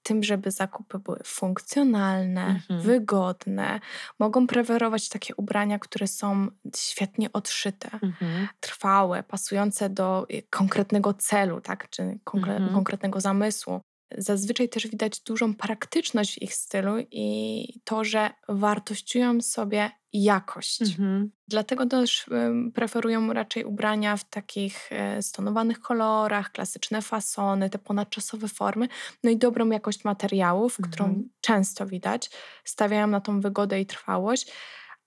tym, 0.07 0.23
żeby 0.23 0.51
zakupy 0.51 0.99
były 0.99 1.21
funkcjonalne, 1.25 2.47
mhm. 2.47 2.81
wygodne. 2.81 3.81
Mogą 4.19 4.47
preferować 4.47 5.09
takie 5.09 5.35
ubrania, 5.35 5.79
które 5.79 6.07
są 6.07 6.49
świetnie 6.77 7.33
odszyte, 7.33 7.90
mhm. 8.03 8.49
trwałe, 8.61 9.23
pasujące 9.23 9.90
do 9.90 10.27
y, 10.31 10.42
konkretnego 10.51 11.14
celu, 11.14 11.61
tak? 11.61 11.90
czy 11.90 12.19
konkre 12.25 12.57
mhm. 12.57 12.75
konkretnego 12.75 13.21
zamysłu. 13.21 13.81
Zazwyczaj 14.19 14.69
też 14.69 14.87
widać 14.87 15.21
dużą 15.21 15.55
praktyczność 15.55 16.35
w 16.35 16.42
ich 16.42 16.55
stylu 16.55 16.92
i 17.11 17.81
to, 17.85 18.05
że 18.05 18.31
wartościują 18.49 19.40
sobie 19.40 19.90
jakość. 20.12 20.83
Mhm. 20.83 21.31
Dlatego 21.49 21.87
też 21.87 22.27
preferują 22.75 23.33
raczej 23.33 23.64
ubrania 23.64 24.16
w 24.16 24.25
takich 24.25 24.92
e, 24.92 25.23
stonowanych 25.23 25.81
kolorach, 25.81 26.53
klasyczne 26.53 27.03
fasony, 27.03 27.71
te 27.71 27.79
ponadczasowe 27.79 28.49
formy, 28.49 28.88
no 29.25 29.31
i 29.31 29.37
dobrą 29.37 29.71
jakość 29.71 30.05
materiałów, 30.05 30.81
mhm. 30.81 30.92
którą 30.92 31.23
często 31.40 31.87
widać. 31.87 32.31
Stawiają 32.64 33.07
na 33.07 33.21
tą 33.21 33.40
wygodę 33.40 33.81
i 33.81 33.87
trwałość. 33.87 34.53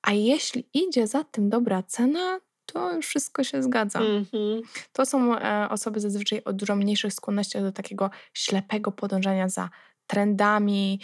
A 0.01 0.11
jeśli 0.11 0.69
idzie 0.73 1.07
za 1.07 1.23
tym 1.23 1.49
dobra 1.49 1.83
cena, 1.83 2.39
to 2.73 2.93
już 2.93 3.07
wszystko 3.07 3.43
się 3.43 3.63
zgadza. 3.63 3.99
Mm-hmm. 3.99 4.61
To 4.93 5.05
są 5.05 5.35
e, 5.35 5.69
osoby 5.69 5.99
zazwyczaj 5.99 6.41
o 6.45 6.53
dużo 6.53 6.75
mniejszych 6.75 7.13
skłonnościach 7.13 7.63
do 7.63 7.71
takiego 7.71 8.09
ślepego 8.33 8.91
podążania 8.91 9.49
za 9.49 9.69
trendami, 10.07 10.99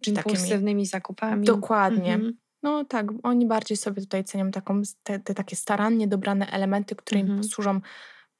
czy 0.00 0.10
impulsywnymi 0.10 0.82
takimi, 0.82 0.86
zakupami. 0.86 1.46
Dokładnie. 1.46 2.18
Mm-hmm. 2.18 2.32
No 2.62 2.84
tak, 2.84 3.06
oni 3.22 3.46
bardziej 3.46 3.76
sobie 3.76 4.02
tutaj 4.02 4.24
cenią 4.24 4.50
taką, 4.50 4.82
te, 5.02 5.18
te 5.20 5.34
takie 5.34 5.56
starannie 5.56 6.08
dobrane 6.08 6.46
elementy, 6.46 6.96
które 6.96 7.20
mm-hmm. 7.20 7.28
im 7.28 7.36
posłużą 7.36 7.80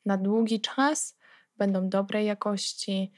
na 0.06 0.16
długi 0.16 0.60
czas, 0.60 1.16
będą 1.56 1.88
dobrej 1.88 2.26
jakości, 2.26 3.12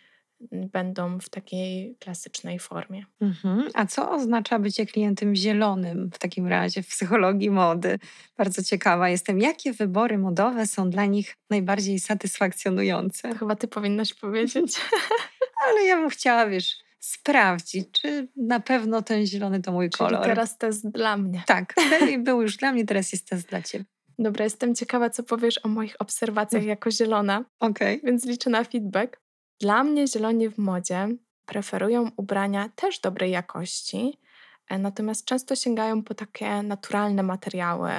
będą 0.51 1.19
w 1.19 1.29
takiej 1.29 1.97
klasycznej 2.01 2.59
formie. 2.59 3.05
Mhm. 3.21 3.69
A 3.75 3.87
co 3.87 4.11
oznacza 4.11 4.59
bycie 4.59 4.87
klientem 4.87 5.35
zielonym 5.35 6.11
w 6.15 6.19
takim 6.19 6.47
razie 6.47 6.83
w 6.83 6.89
psychologii 6.89 7.51
mody? 7.51 7.99
Bardzo 8.37 8.63
ciekawa 8.63 9.09
jestem, 9.09 9.41
jakie 9.41 9.73
wybory 9.73 10.19
modowe 10.19 10.67
są 10.67 10.91
dla 10.91 11.07
nich 11.07 11.37
najbardziej 11.51 11.99
satysfakcjonujące? 11.99 13.29
To 13.29 13.39
chyba 13.39 13.57
ty 13.57 13.69
powinnaś 13.69 14.15
powiedzieć. 14.15 14.77
Ale 15.69 15.85
ja 15.85 15.97
bym 15.97 16.11
chciała, 16.11 16.47
wiesz, 16.47 16.77
sprawdzić, 17.01 17.89
czy 17.93 18.29
na 18.37 18.61
pewno 18.61 19.03
ten 19.03 19.27
zielony 19.27 19.63
to 19.63 19.73
mój 19.73 19.91
Czyli 19.91 19.99
kolor. 19.99 20.25
teraz 20.25 20.59
test 20.59 20.91
dla 20.91 21.17
mnie. 21.17 21.43
Tak, 21.47 21.75
był 22.19 22.43
już 22.43 22.57
dla 22.57 22.73
mnie, 22.73 22.85
teraz 22.85 23.13
jest 23.13 23.29
test 23.29 23.49
dla 23.49 23.63
ciebie. 23.63 23.85
Dobra, 24.19 24.45
jestem 24.45 24.75
ciekawa, 24.75 25.11
co 25.11 25.23
powiesz 25.23 25.65
o 25.65 25.69
moich 25.69 25.97
obserwacjach 25.99 26.63
mm. 26.63 26.69
jako 26.69 26.91
zielona. 26.91 27.45
Okej. 27.61 27.99
Okay. 27.99 28.11
Więc 28.11 28.27
liczę 28.27 28.51
na 28.51 28.65
feedback. 28.65 29.21
Dla 29.61 29.85
mnie 29.85 30.09
zieloni 30.09 30.49
w 30.49 30.59
modzie 30.59 31.09
preferują 31.47 32.11
ubrania 32.17 32.69
też 32.77 33.01
dobrej 33.01 33.31
jakości, 33.31 34.21
e, 34.69 34.79
natomiast 34.79 35.25
często 35.25 35.57
sięgają 35.57 36.03
po 36.03 36.15
takie 36.15 36.63
naturalne 36.63 37.23
materiały. 37.23 37.91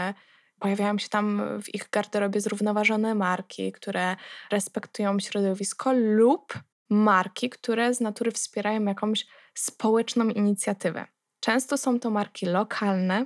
Pojawiają 0.59 0.97
się 0.97 1.09
tam 1.09 1.41
w 1.61 1.75
ich 1.75 1.89
garderobie 1.89 2.41
zrównoważone 2.41 3.15
marki, 3.15 3.71
które 3.71 4.15
respektują 4.51 5.19
środowisko 5.19 5.93
lub 5.93 6.53
marki, 6.89 7.49
które 7.49 7.93
z 7.93 8.01
natury 8.01 8.31
wspierają 8.31 8.83
jakąś 8.83 9.27
społeczną 9.53 10.29
inicjatywę. 10.29 11.05
Często 11.39 11.77
są 11.77 11.99
to 11.99 12.09
marki 12.09 12.45
lokalne, 12.45 13.25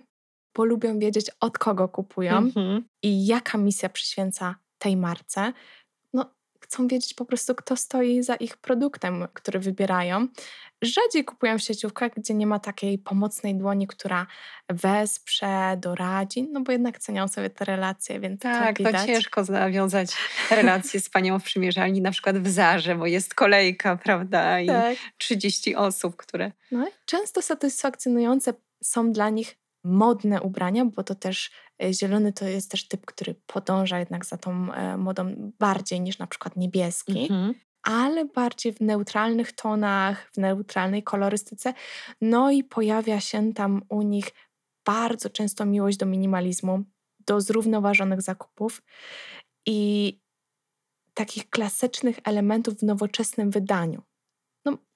bo 0.56 0.66
lubią 0.66 1.00
wiedzieć 1.00 1.32
od 1.40 1.58
kogo 1.58 1.88
kupują 1.88 2.42
mm-hmm. 2.42 2.82
i 3.04 3.26
jaka 3.26 3.58
misja 3.58 3.90
przyświęca 3.90 4.56
tej 4.78 4.98
marce 4.98 5.54
chcą 6.72 6.88
wiedzieć 6.88 7.14
po 7.14 7.26
prostu, 7.26 7.56
kto 7.56 7.76
stoi 7.76 8.24
za 8.24 8.36
ich 8.36 8.58
produktem, 8.58 9.28
który 9.34 9.60
wybierają. 9.60 10.28
Rzadziej 10.82 11.26
kupują 11.26 11.58
w 11.58 11.62
sieciówkach, 11.62 12.12
gdzie 12.18 12.34
nie 12.34 12.48
ma 12.48 12.60
takiej 12.60 12.98
pomocnej 12.98 13.56
dłoni, 13.56 13.88
która 13.88 14.28
wesprze, 14.70 15.78
doradzi, 15.78 16.44
no 16.52 16.62
bo 16.62 16.72
jednak 16.72 17.00
cenią 17.00 17.28
sobie 17.28 17.50
te 17.50 17.66
relacje, 17.66 18.20
więc 18.20 18.42
Tak, 18.42 18.78
to, 18.78 18.84
to 18.84 19.06
ciężko 19.06 19.44
nawiązać 19.44 20.12
relacje 20.52 21.00
z 21.00 21.10
panią 21.10 21.40
w 21.40 21.44
przymierzalni, 21.44 22.02
na 22.02 22.12
przykład 22.12 22.38
w 22.38 22.48
Zarze, 22.48 22.96
bo 22.96 23.06
jest 23.06 23.36
kolejka, 23.36 23.98
prawda, 23.98 24.60
i 24.60 24.68
tak. 24.68 24.98
30 25.18 25.76
osób, 25.76 26.16
które... 26.16 26.52
No 26.72 26.88
i 26.88 26.92
często 27.06 27.42
satysfakcjonujące 27.42 28.54
są 28.84 29.12
dla 29.12 29.30
nich 29.30 29.61
modne 29.84 30.42
ubrania, 30.42 30.86
bo 30.86 31.04
to 31.04 31.16
też 31.16 31.52
e, 31.84 31.94
zielony 31.94 32.34
to 32.34 32.46
jest 32.46 32.72
też 32.72 32.88
typ, 32.88 33.06
który 33.06 33.36
podąża 33.46 34.00
jednak 34.00 34.26
za 34.26 34.38
tą 34.38 34.74
e, 34.74 34.98
modą 34.98 35.52
bardziej 35.60 36.02
niż 36.02 36.18
na 36.18 36.28
przykład 36.28 36.56
niebieski. 36.56 37.22
Mhm. 37.22 37.54
Ale 37.84 38.26
bardziej 38.26 38.74
w 38.74 38.82
neutralnych 38.82 39.52
tonach, 39.52 40.30
w 40.34 40.38
neutralnej 40.38 41.04
kolorystyce. 41.04 41.74
No 42.22 42.52
i 42.52 42.64
pojawia 42.64 43.20
się 43.20 43.54
tam 43.54 43.82
u 43.90 44.02
nich 44.02 44.32
bardzo 44.86 45.30
często 45.30 45.66
miłość 45.66 45.98
do 45.98 46.06
minimalizmu, 46.06 46.84
do 47.28 47.42
zrównoważonych 47.42 48.22
zakupów 48.22 48.82
i 49.66 50.20
takich 51.14 51.50
klasycznych 51.50 52.20
elementów 52.24 52.80
w 52.80 52.84
nowoczesnym 52.84 53.52
wydaniu 53.52 54.02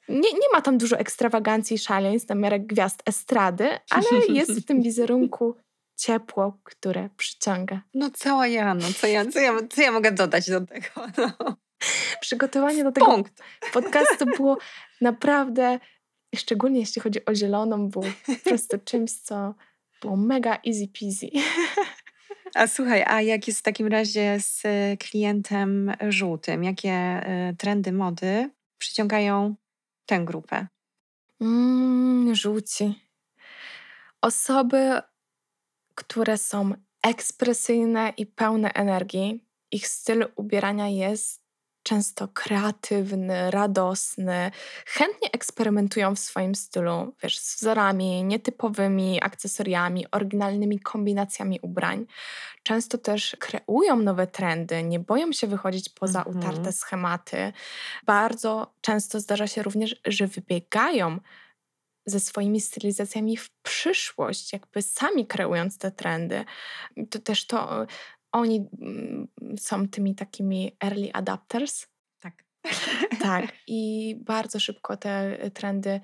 nie, 0.09 0.33
nie 0.33 0.49
ma 0.53 0.61
tam 0.61 0.77
dużo 0.77 0.99
ekstrawagancji 0.99 1.75
i 1.75 1.79
szaleństw 1.79 2.29
na 2.29 2.35
miarę 2.35 2.59
gwiazd 2.59 3.03
estrady, 3.05 3.69
ale 3.89 4.05
jest 4.29 4.61
w 4.61 4.65
tym 4.65 4.81
wizerunku 4.81 5.55
ciepło, 5.97 6.59
które 6.63 7.09
przyciąga. 7.17 7.81
No 7.93 8.09
cała 8.13 8.47
ja, 8.47 8.73
no 8.73 8.87
co 8.97 9.07
ja, 9.07 9.25
co 9.25 9.39
ja, 9.39 9.53
co 9.69 9.81
ja 9.81 9.91
mogę 9.91 10.11
dodać 10.11 10.49
do 10.49 10.61
tego? 10.61 10.87
No. 11.17 11.55
Przygotowanie 12.21 12.83
do 12.83 12.91
tego 12.91 13.05
Punkt. 13.05 13.43
podcastu 13.73 14.25
było 14.37 14.57
naprawdę, 15.01 15.79
szczególnie 16.35 16.79
jeśli 16.79 17.01
chodzi 17.01 17.25
o 17.25 17.35
zieloną, 17.35 17.89
było 17.89 18.05
po 18.25 18.49
prostu 18.49 18.77
czymś, 18.77 19.11
co 19.11 19.53
było 20.01 20.17
mega 20.17 20.57
easy 20.67 20.87
peasy. 20.99 21.29
A 22.55 22.67
słuchaj, 22.67 23.03
a 23.07 23.21
jak 23.21 23.47
jest 23.47 23.59
w 23.59 23.63
takim 23.63 23.87
razie 23.87 24.37
z 24.39 24.63
klientem 24.99 25.93
żółtym? 26.09 26.63
Jakie 26.63 27.21
y, 27.51 27.55
trendy 27.55 27.91
mody 27.91 28.49
przyciągają 28.77 29.55
tę 30.05 30.19
grupę? 30.19 30.67
Mm, 31.41 32.35
żółci. 32.35 33.09
Osoby, 34.21 35.01
które 35.95 36.37
są 36.37 36.73
ekspresyjne 37.03 38.13
i 38.17 38.25
pełne 38.25 38.73
energii. 38.73 39.45
Ich 39.71 39.87
styl 39.87 40.25
ubierania 40.35 40.87
jest 40.87 41.44
często 41.85 42.27
kreatywny, 42.27 43.51
radosny, 43.51 44.51
chętnie 44.85 45.31
eksperymentują 45.31 46.15
w 46.15 46.19
swoim 46.19 46.55
stylu, 46.55 47.13
wiesz, 47.23 47.39
z 47.39 47.55
wzorami, 47.55 48.23
nietypowymi 48.23 49.23
akcesoriami, 49.23 50.05
oryginalnymi 50.11 50.79
kombinacjami 50.79 51.59
ubrań. 51.61 52.05
Często 52.63 52.97
też 52.97 53.37
kreują 53.39 53.95
nowe 53.95 54.27
trendy, 54.27 54.83
nie 54.83 54.99
boją 54.99 55.31
się 55.31 55.47
wychodzić 55.47 55.89
poza 55.89 56.19
mhm. 56.19 56.37
utarte 56.37 56.71
schematy. 56.71 57.53
Bardzo 58.05 58.73
często 58.81 59.19
zdarza 59.19 59.47
się 59.47 59.63
również, 59.63 59.95
że 60.05 60.27
wybiegają 60.27 61.19
ze 62.05 62.19
swoimi 62.19 62.61
stylizacjami 62.61 63.37
w 63.37 63.49
przyszłość, 63.49 64.53
jakby 64.53 64.81
sami 64.81 65.27
kreując 65.27 65.77
te 65.77 65.91
trendy. 65.91 66.45
To 67.09 67.19
też 67.19 67.47
to 67.47 67.85
oni 68.35 68.67
mm, 68.81 69.27
są 69.57 69.87
tymi 69.87 70.15
takimi 70.15 70.77
early 70.83 71.09
adapters. 71.13 71.87
Tak. 72.19 72.43
Tak. 73.21 73.53
I 73.67 74.15
bardzo 74.25 74.59
szybko 74.59 74.97
te 74.97 75.37
trendy 75.53 75.99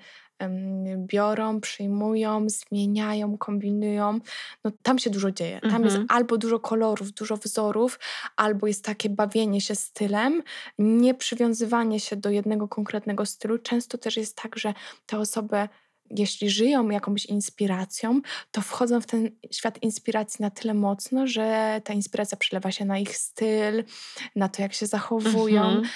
biorą, 0.96 1.60
przyjmują, 1.60 2.46
zmieniają, 2.48 3.38
kombinują. 3.38 4.18
No, 4.64 4.70
tam 4.82 4.98
się 4.98 5.10
dużo 5.10 5.30
dzieje. 5.30 5.60
Tam 5.60 5.70
mhm. 5.70 5.84
jest 5.84 5.98
albo 6.08 6.38
dużo 6.38 6.60
kolorów, 6.60 7.12
dużo 7.12 7.36
wzorów, 7.36 7.98
albo 8.36 8.66
jest 8.66 8.84
takie 8.84 9.10
bawienie 9.10 9.60
się 9.60 9.74
stylem, 9.74 10.42
nie 10.78 11.14
przywiązywanie 11.14 12.00
się 12.00 12.16
do 12.16 12.30
jednego 12.30 12.68
konkretnego 12.68 13.26
stylu. 13.26 13.58
Często 13.58 13.98
też 13.98 14.16
jest 14.16 14.36
tak, 14.42 14.58
że 14.58 14.74
te 15.06 15.18
osoby 15.18 15.68
jeśli 16.16 16.50
żyją 16.50 16.90
jakąś 16.90 17.26
inspiracją, 17.26 18.20
to 18.50 18.60
wchodzą 18.60 19.00
w 19.00 19.06
ten 19.06 19.30
świat 19.50 19.82
inspiracji 19.82 20.42
na 20.42 20.50
tyle 20.50 20.74
mocno, 20.74 21.26
że 21.26 21.80
ta 21.84 21.92
inspiracja 21.92 22.38
przelewa 22.38 22.72
się 22.72 22.84
na 22.84 22.98
ich 22.98 23.16
styl, 23.16 23.84
na 24.36 24.48
to, 24.48 24.62
jak 24.62 24.72
się 24.72 24.86
zachowują. 24.86 25.62
Mhm 25.62 25.88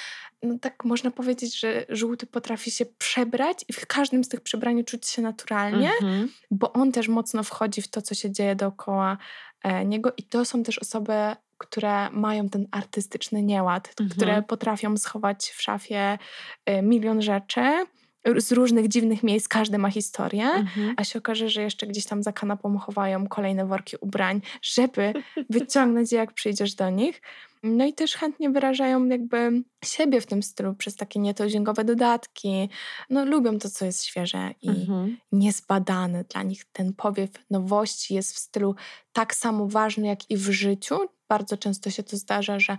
no 0.43 0.59
tak 0.59 0.85
można 0.85 1.11
powiedzieć, 1.11 1.61
że 1.61 1.87
żółty 1.89 2.27
potrafi 2.27 2.71
się 2.71 2.87
przebrać 2.87 3.65
i 3.69 3.73
w 3.73 3.87
każdym 3.87 4.25
z 4.25 4.29
tych 4.29 4.41
przebrań 4.41 4.85
czuć 4.85 5.07
się 5.07 5.23
naturalnie, 5.23 5.91
mhm. 5.93 6.29
bo 6.51 6.73
on 6.73 6.93
też 6.93 7.09
mocno 7.09 7.43
wchodzi 7.43 7.83
w 7.83 7.89
to, 7.89 8.03
co 8.03 8.15
się 8.15 8.31
dzieje 8.31 8.57
dookoła 8.57 9.19
e, 9.63 9.85
niego 9.85 10.13
i 10.17 10.23
to 10.23 10.45
są 10.45 10.63
też 10.63 10.79
osoby, 10.79 11.13
które 11.59 12.11
mają 12.11 12.49
ten 12.49 12.69
artystyczny 12.71 13.43
nieład, 13.43 13.89
mhm. 13.89 14.11
które 14.11 14.43
potrafią 14.43 14.97
schować 14.97 15.51
w 15.51 15.63
szafie 15.63 16.19
e, 16.67 16.83
milion 16.83 17.23
rzeczy, 17.23 17.87
z 18.37 18.53
różnych 18.53 18.89
dziwnych 18.89 19.23
miejsc, 19.23 19.49
każdy 19.49 19.79
ma 19.79 19.91
historię, 19.91 20.45
mhm. 20.45 20.95
a 20.97 21.05
się 21.05 21.19
okaże, 21.19 21.49
że 21.49 21.63
jeszcze 21.63 21.87
gdzieś 21.87 22.05
tam 22.05 22.23
za 22.23 22.33
kanapą 22.33 22.79
chowają 22.79 23.27
kolejne 23.27 23.67
worki 23.67 23.97
ubrań, 24.01 24.41
żeby 24.63 25.13
wyciągnąć 25.51 26.13
je, 26.13 26.19
jak 26.19 26.33
przyjdziesz 26.33 26.75
do 26.75 26.91
nich. 26.91 27.23
No 27.63 27.85
i 27.85 27.93
też 27.93 28.15
chętnie 28.15 28.51
wyrażają 28.51 29.07
jakby 29.07 29.63
siebie 29.85 30.21
w 30.21 30.27
tym 30.27 30.43
stylu 30.43 30.75
przez 30.75 30.97
takie 30.97 31.21
nietuzinkowe 31.21 31.85
dodatki. 31.85 32.69
No 33.11 33.25
lubią 33.25 33.59
to, 33.59 33.71
co 33.71 33.85
jest 33.85 34.05
świeże 34.05 34.51
i 34.63 34.69
mhm. 34.69 35.17
niezbadane. 35.33 36.25
Dla 36.25 36.43
nich 36.43 36.65
ten 36.73 36.93
powiew 36.93 37.31
nowości 37.51 38.15
jest 38.15 38.35
w 38.35 38.39
stylu 38.39 38.75
tak 39.13 39.35
samo 39.35 39.67
ważny, 39.67 40.07
jak 40.07 40.31
i 40.31 40.37
w 40.37 40.51
życiu. 40.51 40.99
Bardzo 41.29 41.57
często 41.57 41.91
się 41.91 42.03
to 42.03 42.17
zdarza, 42.17 42.61
że 42.61 42.79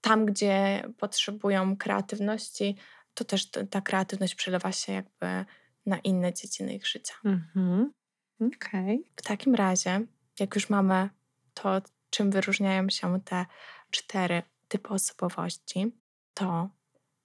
tam, 0.00 0.26
gdzie 0.26 0.82
potrzebują 0.98 1.76
kreatywności, 1.76 2.76
to 3.14 3.24
też 3.24 3.50
ta 3.70 3.80
kreatywność 3.80 4.34
przelewa 4.34 4.72
się 4.72 4.92
jakby 4.92 5.44
na 5.86 5.98
inne 5.98 6.32
dziedziny 6.32 6.74
ich 6.74 6.86
życia. 6.86 7.14
Mhm. 7.24 7.92
Okay. 8.40 8.98
W 9.16 9.22
takim 9.22 9.54
razie, 9.54 10.00
jak 10.40 10.54
już 10.54 10.70
mamy 10.70 11.10
to, 11.54 11.82
czym 12.10 12.30
wyróżniają 12.30 12.90
się 12.90 13.20
te 13.20 13.46
cztery 13.90 14.42
typy 14.68 14.88
osobowości, 14.88 15.92
to 16.34 16.70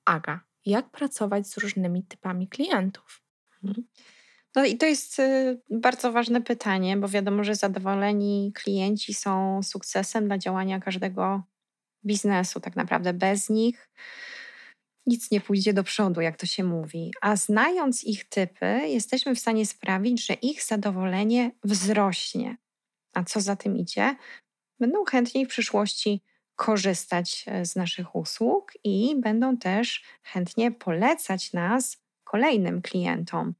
Aga, 0.05 0.39
jak 0.65 0.89
pracować 0.89 1.47
z 1.47 1.57
różnymi 1.57 2.03
typami 2.03 2.47
klientów? 2.47 3.21
Mhm. 3.63 3.87
No 4.55 4.65
i 4.65 4.77
to 4.77 4.85
jest 4.85 5.19
y, 5.19 5.61
bardzo 5.69 6.11
ważne 6.11 6.41
pytanie, 6.41 6.97
bo 6.97 7.07
wiadomo, 7.07 7.43
że 7.43 7.55
zadowoleni 7.55 8.51
klienci 8.55 9.13
są 9.13 9.63
sukcesem 9.63 10.27
dla 10.27 10.37
działania 10.37 10.79
każdego 10.79 11.43
biznesu. 12.05 12.59
Tak 12.59 12.75
naprawdę 12.75 13.13
bez 13.13 13.49
nich 13.49 13.89
nic 15.07 15.31
nie 15.31 15.41
pójdzie 15.41 15.73
do 15.73 15.83
przodu, 15.83 16.21
jak 16.21 16.37
to 16.37 16.45
się 16.45 16.63
mówi. 16.63 17.11
A 17.21 17.35
znając 17.35 18.03
ich 18.03 18.23
typy, 18.23 18.81
jesteśmy 18.87 19.35
w 19.35 19.39
stanie 19.39 19.65
sprawić, 19.65 20.25
że 20.25 20.33
ich 20.33 20.63
zadowolenie 20.63 21.51
wzrośnie. 21.63 22.57
A 23.13 23.23
co 23.23 23.41
za 23.41 23.55
tym 23.55 23.77
idzie? 23.77 24.15
Będą 24.79 25.05
chętniej 25.05 25.45
w 25.45 25.49
przyszłości 25.49 26.21
korzystać 26.55 27.45
e, 27.47 27.65
z 27.65 27.75
naszych 27.75 28.15
usług 28.15 28.71
i 28.83 29.15
będą 29.19 29.57
też 29.57 30.03
chętnie 30.23 30.71
polecać 30.71 31.53
nas 31.53 31.97
kolejnym 32.23 32.81
klientom. 32.81 33.53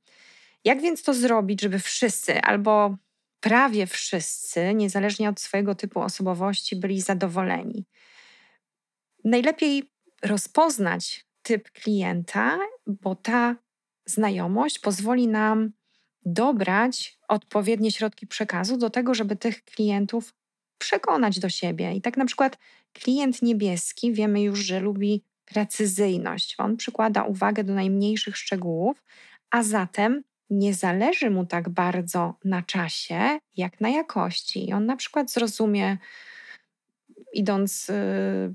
Jak 0.63 0.81
więc 0.81 1.03
to 1.03 1.13
zrobić, 1.13 1.61
żeby 1.61 1.79
wszyscy 1.79 2.41
albo 2.41 2.97
prawie 3.39 3.87
wszyscy, 3.87 4.73
niezależnie 4.73 5.29
od 5.29 5.39
swojego 5.39 5.75
typu 5.75 6.01
osobowości, 6.01 6.75
byli 6.75 7.01
zadowoleni? 7.01 7.85
Najlepiej 9.23 9.91
rozpoznać 10.23 11.24
typ 11.45 11.71
klienta, 11.71 12.59
bo 12.87 13.15
ta 13.15 13.55
znajomość 14.05 14.79
pozwoli 14.79 15.27
nam 15.27 15.71
dobrać 16.25 17.19
odpowiednie 17.27 17.91
środki 17.91 18.27
przekazu 18.27 18.77
do 18.77 18.89
tego, 18.89 19.13
żeby 19.13 19.35
tych 19.35 19.63
klientów 19.63 20.33
przekonać 20.77 21.39
do 21.39 21.49
siebie. 21.49 21.93
I 21.93 22.01
tak 22.01 22.17
na 22.17 22.25
przykład 22.25 22.57
klient 22.93 23.41
niebieski 23.41 24.13
wiemy 24.13 24.41
już, 24.41 24.59
że 24.59 24.79
lubi 24.79 25.23
precyzyjność. 25.45 26.55
On 26.57 26.77
przykłada 26.77 27.23
uwagę 27.23 27.63
do 27.63 27.73
najmniejszych 27.73 28.37
szczegółów, 28.37 29.03
a 29.49 29.63
zatem 29.63 30.23
nie 30.49 30.73
zależy 30.73 31.29
mu 31.29 31.45
tak 31.45 31.69
bardzo 31.69 32.33
na 32.43 32.61
czasie, 32.61 33.39
jak 33.57 33.81
na 33.81 33.89
jakości. 33.89 34.69
I 34.69 34.73
on 34.73 34.85
na 34.85 34.95
przykład 34.95 35.31
zrozumie, 35.31 35.97
idąc 37.37 37.89
y, 37.89 37.93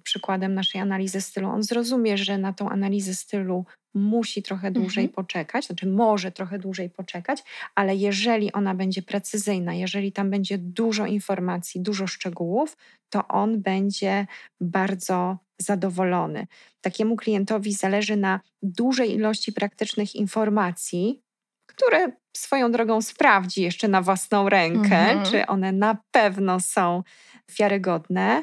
przykładem 0.05 0.55
naszej 0.55 0.81
analizy 0.81 1.21
stylu, 1.21 1.49
on 1.49 1.63
zrozumie, 1.63 2.19
że 2.19 2.39
na 2.39 2.53
tą 2.53 2.71
analizę 2.71 3.15
stylu 3.15 3.65
musi 3.95 4.43
trochę 4.43 4.71
dłużej 4.71 5.05
mhm. 5.05 5.15
poczekać, 5.15 5.67
znaczy 5.67 5.87
może 5.87 6.33
trochę 6.33 6.59
dłużej 6.59 6.91
poczekać, 6.91 7.43
ale 7.75 7.97
jeżeli 7.97 8.53
ona 8.53 8.75
będzie 8.75 9.03
precyzyjna, 9.03 9.75
jeżeli 9.75 10.13
tam 10.13 10.31
będzie 10.31 10.59
dużo 10.59 11.07
informacji, 11.07 11.81
dużo 11.81 12.07
szczegółów, 12.07 12.77
to 13.11 13.29
on 13.29 13.63
będzie 13.63 14.27
bardzo 14.61 15.39
zadowolony. 15.59 16.47
Takiemu 16.81 17.17
klientowi 17.17 17.73
zależy 17.73 18.17
na 18.17 18.41
dużej 18.63 19.15
ilości 19.15 19.53
praktycznych 19.53 20.15
informacji, 20.15 21.23
które 21.67 22.13
swoją 22.37 22.73
drogą 22.73 23.03
sprawdzi 23.03 23.63
jeszcze 23.63 23.89
na 23.89 24.03
własną 24.03 24.49
rękę, 24.49 24.99
mhm. 24.99 25.25
czy 25.25 25.47
one 25.47 25.73
na 25.73 25.99
pewno 26.11 26.61
są 26.61 27.03
wiarygodne. 27.59 28.43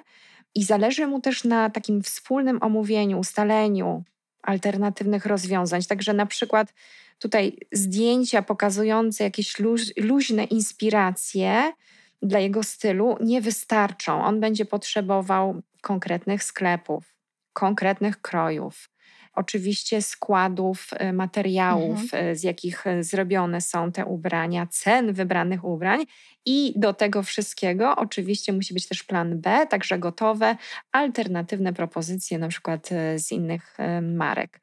I 0.58 0.63
zależy 0.63 1.08
mu 1.08 1.22
też 1.22 1.43
na 1.43 1.70
takim 1.70 2.04
wspólnym 2.04 2.58
omówieniu, 2.62 3.20
ustaleniu 3.20 4.04
alternatywnych 4.43 5.26
rozwiązań. 5.26 5.82
Także 5.84 6.13
na 6.13 6.26
przykład 6.26 6.74
tutaj 7.20 7.58
zdjęcia 7.72 8.41
pokazujące 8.41 9.24
jakieś 9.24 9.60
luź, 9.60 9.93
luźne 9.98 10.43
inspiracje 10.43 11.74
dla 12.22 12.39
jego 12.39 12.63
stylu 12.63 13.17
nie 13.22 13.41
wystarczą. 13.41 14.24
On 14.24 14.39
będzie 14.39 14.65
potrzebował 14.65 15.62
konkretnych 15.82 16.43
sklepów, 16.43 17.15
konkretnych 17.54 18.22
krojów, 18.22 18.89
oczywiście 19.38 20.02
składów 20.02 20.89
y, 21.02 21.13
materiałów, 21.13 22.02
mhm. 22.02 22.28
Y, 22.28 22.36
z 22.36 22.43
jakich 22.43 22.88
y, 22.88 23.04
zrobione 23.04 23.62
są 23.62 23.91
te 23.91 24.06
ubrania, 24.06 24.67
cen 24.67 25.13
wybranych 25.13 25.63
ubrań 25.63 26.06
i 26.45 26.73
do 26.76 26.93
tego 26.93 27.23
wszystkiego 27.23 27.95
oczywiście 27.95 28.54
musi 28.54 28.73
być 28.73 28.88
też 28.88 29.04
plan 29.04 29.41
B, 29.41 29.67
także 29.69 30.00
gotowe, 30.00 30.56
alternatywne 30.91 31.73
propozycje, 31.73 32.39
na 32.39 32.47
przykład 32.47 32.89
z 33.15 33.32
innych 33.32 33.78
marek. 34.02 34.60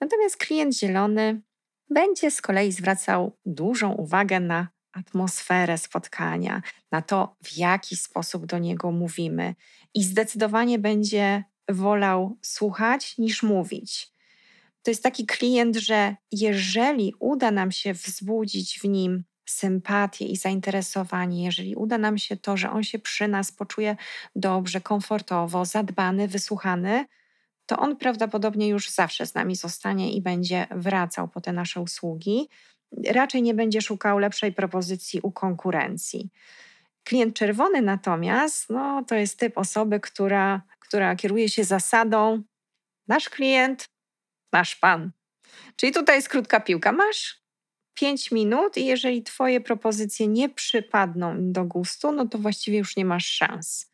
Natomiast 0.00 0.36
klient 0.36 0.78
zielony 0.78 1.40
będzie 1.90 2.30
z 2.30 2.42
kolei 2.42 2.72
zwracał 2.72 3.36
dużą 3.46 3.92
uwagę 3.92 4.40
na 4.40 4.68
atmosferę 4.92 5.78
spotkania, 5.78 6.62
na 6.92 7.02
to, 7.02 7.36
w 7.44 7.56
jaki 7.56 7.96
sposób 7.96 8.46
do 8.46 8.58
niego 8.58 8.92
mówimy 8.92 9.54
i 9.94 10.04
zdecydowanie 10.04 10.78
będzie 10.78 11.44
wolał 11.68 12.38
słuchać 12.42 13.18
niż 13.18 13.42
mówić 13.42 14.11
to 14.82 14.90
jest 14.90 15.02
taki 15.02 15.26
klient, 15.26 15.76
że 15.76 16.16
jeżeli 16.32 17.14
uda 17.18 17.50
nam 17.50 17.72
się 17.72 17.94
wzbudzić 17.94 18.80
w 18.80 18.84
nim 18.84 19.24
sympatię 19.46 20.26
i 20.26 20.36
zainteresowanie, 20.36 21.44
jeżeli 21.44 21.76
uda 21.76 21.98
nam 21.98 22.18
się 22.18 22.36
to, 22.36 22.56
że 22.56 22.70
on 22.70 22.82
się 22.82 22.98
przy 22.98 23.28
nas 23.28 23.52
poczuje 23.52 23.96
dobrze, 24.36 24.80
komfortowo, 24.80 25.64
zadbany, 25.64 26.28
wysłuchany, 26.28 27.04
to 27.66 27.78
on 27.78 27.96
prawdopodobnie 27.96 28.68
już 28.68 28.90
zawsze 28.90 29.26
z 29.26 29.34
nami 29.34 29.56
zostanie 29.56 30.12
i 30.12 30.22
będzie 30.22 30.66
wracał 30.70 31.28
po 31.28 31.40
te 31.40 31.52
nasze 31.52 31.80
usługi. 31.80 32.48
Raczej 33.06 33.42
nie 33.42 33.54
będzie 33.54 33.82
szukał 33.82 34.18
lepszej 34.18 34.52
propozycji 34.52 35.20
u 35.22 35.32
konkurencji. 35.32 36.30
Klient 37.04 37.36
czerwony 37.36 37.82
natomiast, 37.82 38.70
no, 38.70 39.04
to 39.08 39.14
jest 39.14 39.38
typ 39.38 39.58
osoby, 39.58 40.00
która, 40.00 40.62
która 40.78 41.16
kieruje 41.16 41.48
się 41.48 41.64
zasadą: 41.64 42.42
nasz 43.08 43.28
klient 43.28 43.91
masz 44.52 44.76
pan. 44.76 45.10
Czyli 45.76 45.92
tutaj 45.92 46.16
jest 46.16 46.28
krótka 46.28 46.60
piłka. 46.60 46.92
Masz 46.92 47.42
5 47.94 48.30
minut 48.30 48.76
i 48.76 48.86
jeżeli 48.86 49.22
twoje 49.22 49.60
propozycje 49.60 50.28
nie 50.28 50.48
przypadną 50.48 51.36
im 51.36 51.52
do 51.52 51.64
gustu, 51.64 52.12
no 52.12 52.28
to 52.28 52.38
właściwie 52.38 52.78
już 52.78 52.96
nie 52.96 53.04
masz 53.04 53.26
szans. 53.26 53.92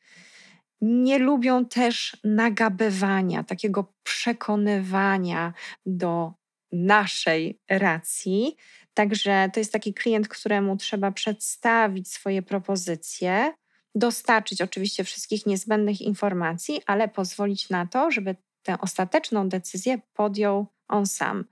Nie 0.81 1.19
lubią 1.19 1.65
też 1.65 2.17
nagabywania, 2.25 3.45
takiego 3.45 3.95
przekonywania 4.03 5.53
do 5.87 6.33
naszej 6.73 7.61
racji. 7.71 8.57
Także 8.95 9.51
to 9.55 9.61
jest 9.61 9.73
taki 9.73 9.95
klient, 9.95 10.29
któremu 10.29 10.77
trzeba 10.77 11.13
przedstawić 11.13 12.09
swoje 12.09 12.43
propozycje, 12.43 13.53
dostarczyć 13.95 14.63
oczywiście 14.63 15.05
wszystkich 15.05 15.47
niezbędnych 15.47 16.01
informacji, 16.01 16.83
ale 16.87 17.09
pozwolić 17.09 17.71
na 17.71 17.87
to, 17.87 18.11
żeby 18.11 18.37
tę 18.69 18.81
ostateczną 18.81 19.49
decyzję 19.49 19.99
podjął 20.15 20.67
on 20.89 21.07
sam. 21.07 21.45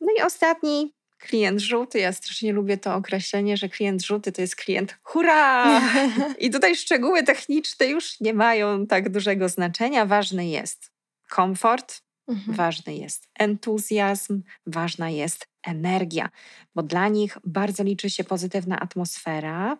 No 0.00 0.06
i 0.18 0.22
ostatni 0.22 0.94
klient 1.18 1.60
żółty. 1.60 1.98
Ja 1.98 2.12
strasznie 2.12 2.52
lubię 2.52 2.78
to 2.78 2.94
określenie, 2.94 3.56
że 3.56 3.68
klient 3.68 4.04
żółty 4.04 4.32
to 4.32 4.40
jest 4.40 4.56
klient 4.56 4.98
hurra! 5.02 5.80
I 6.44 6.50
tutaj 6.50 6.76
szczegóły 6.76 7.22
techniczne 7.22 7.86
już 7.86 8.20
nie 8.20 8.34
mają 8.34 8.86
tak 8.86 9.08
dużego 9.08 9.48
znaczenia. 9.48 10.06
Ważny 10.06 10.48
jest 10.48 10.92
komfort, 11.30 12.02
mhm. 12.28 12.56
ważny 12.56 12.96
jest 12.96 13.28
entuzjazm, 13.38 14.42
ważna 14.66 15.10
jest 15.10 15.48
energia, 15.66 16.28
bo 16.74 16.82
dla 16.82 17.08
nich 17.08 17.38
bardzo 17.44 17.82
liczy 17.82 18.10
się 18.10 18.24
pozytywna 18.24 18.80
atmosfera. 18.80 19.78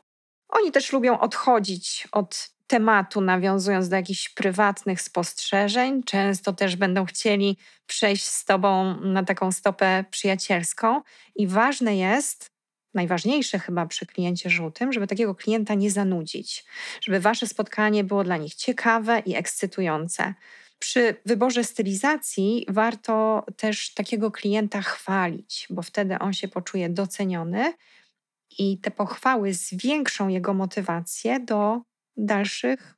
Oni 0.48 0.72
też 0.72 0.92
lubią 0.92 1.18
odchodzić 1.18 2.08
od 2.12 2.55
tematu, 2.66 3.20
nawiązując 3.20 3.88
do 3.88 3.96
jakichś 3.96 4.28
prywatnych 4.28 5.02
spostrzeżeń. 5.02 6.02
Często 6.02 6.52
też 6.52 6.76
będą 6.76 7.04
chcieli 7.04 7.56
przejść 7.86 8.24
z 8.24 8.44
Tobą 8.44 9.00
na 9.00 9.24
taką 9.24 9.52
stopę 9.52 10.04
przyjacielską. 10.10 11.02
I 11.36 11.46
ważne 11.46 11.96
jest, 11.96 12.50
najważniejsze 12.94 13.58
chyba 13.58 13.86
przy 13.86 14.06
kliencie 14.06 14.50
żółtym, 14.50 14.92
żeby 14.92 15.06
takiego 15.06 15.34
klienta 15.34 15.74
nie 15.74 15.90
zanudzić, 15.90 16.64
żeby 17.02 17.20
Wasze 17.20 17.46
spotkanie 17.46 18.04
było 18.04 18.24
dla 18.24 18.36
nich 18.36 18.54
ciekawe 18.54 19.22
i 19.26 19.34
ekscytujące. 19.34 20.34
Przy 20.78 21.16
wyborze 21.26 21.64
stylizacji 21.64 22.66
warto 22.68 23.44
też 23.56 23.94
takiego 23.94 24.30
klienta 24.30 24.82
chwalić, 24.82 25.66
bo 25.70 25.82
wtedy 25.82 26.18
on 26.18 26.32
się 26.32 26.48
poczuje 26.48 26.88
doceniony 26.88 27.72
i 28.58 28.78
te 28.78 28.90
pochwały 28.90 29.54
zwiększą 29.54 30.28
jego 30.28 30.54
motywację 30.54 31.40
do 31.40 31.80
dalszych 32.16 32.94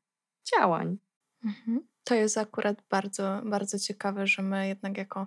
działań. 0.55 0.99
Mhm. 1.45 1.89
To 2.05 2.14
jest 2.14 2.39
akurat 2.39 2.83
bardzo, 2.91 3.43
bardzo 3.45 3.79
ciekawe, 3.79 4.27
że 4.27 4.43
my 4.43 4.69
jednak 4.69 4.99
jako 4.99 5.27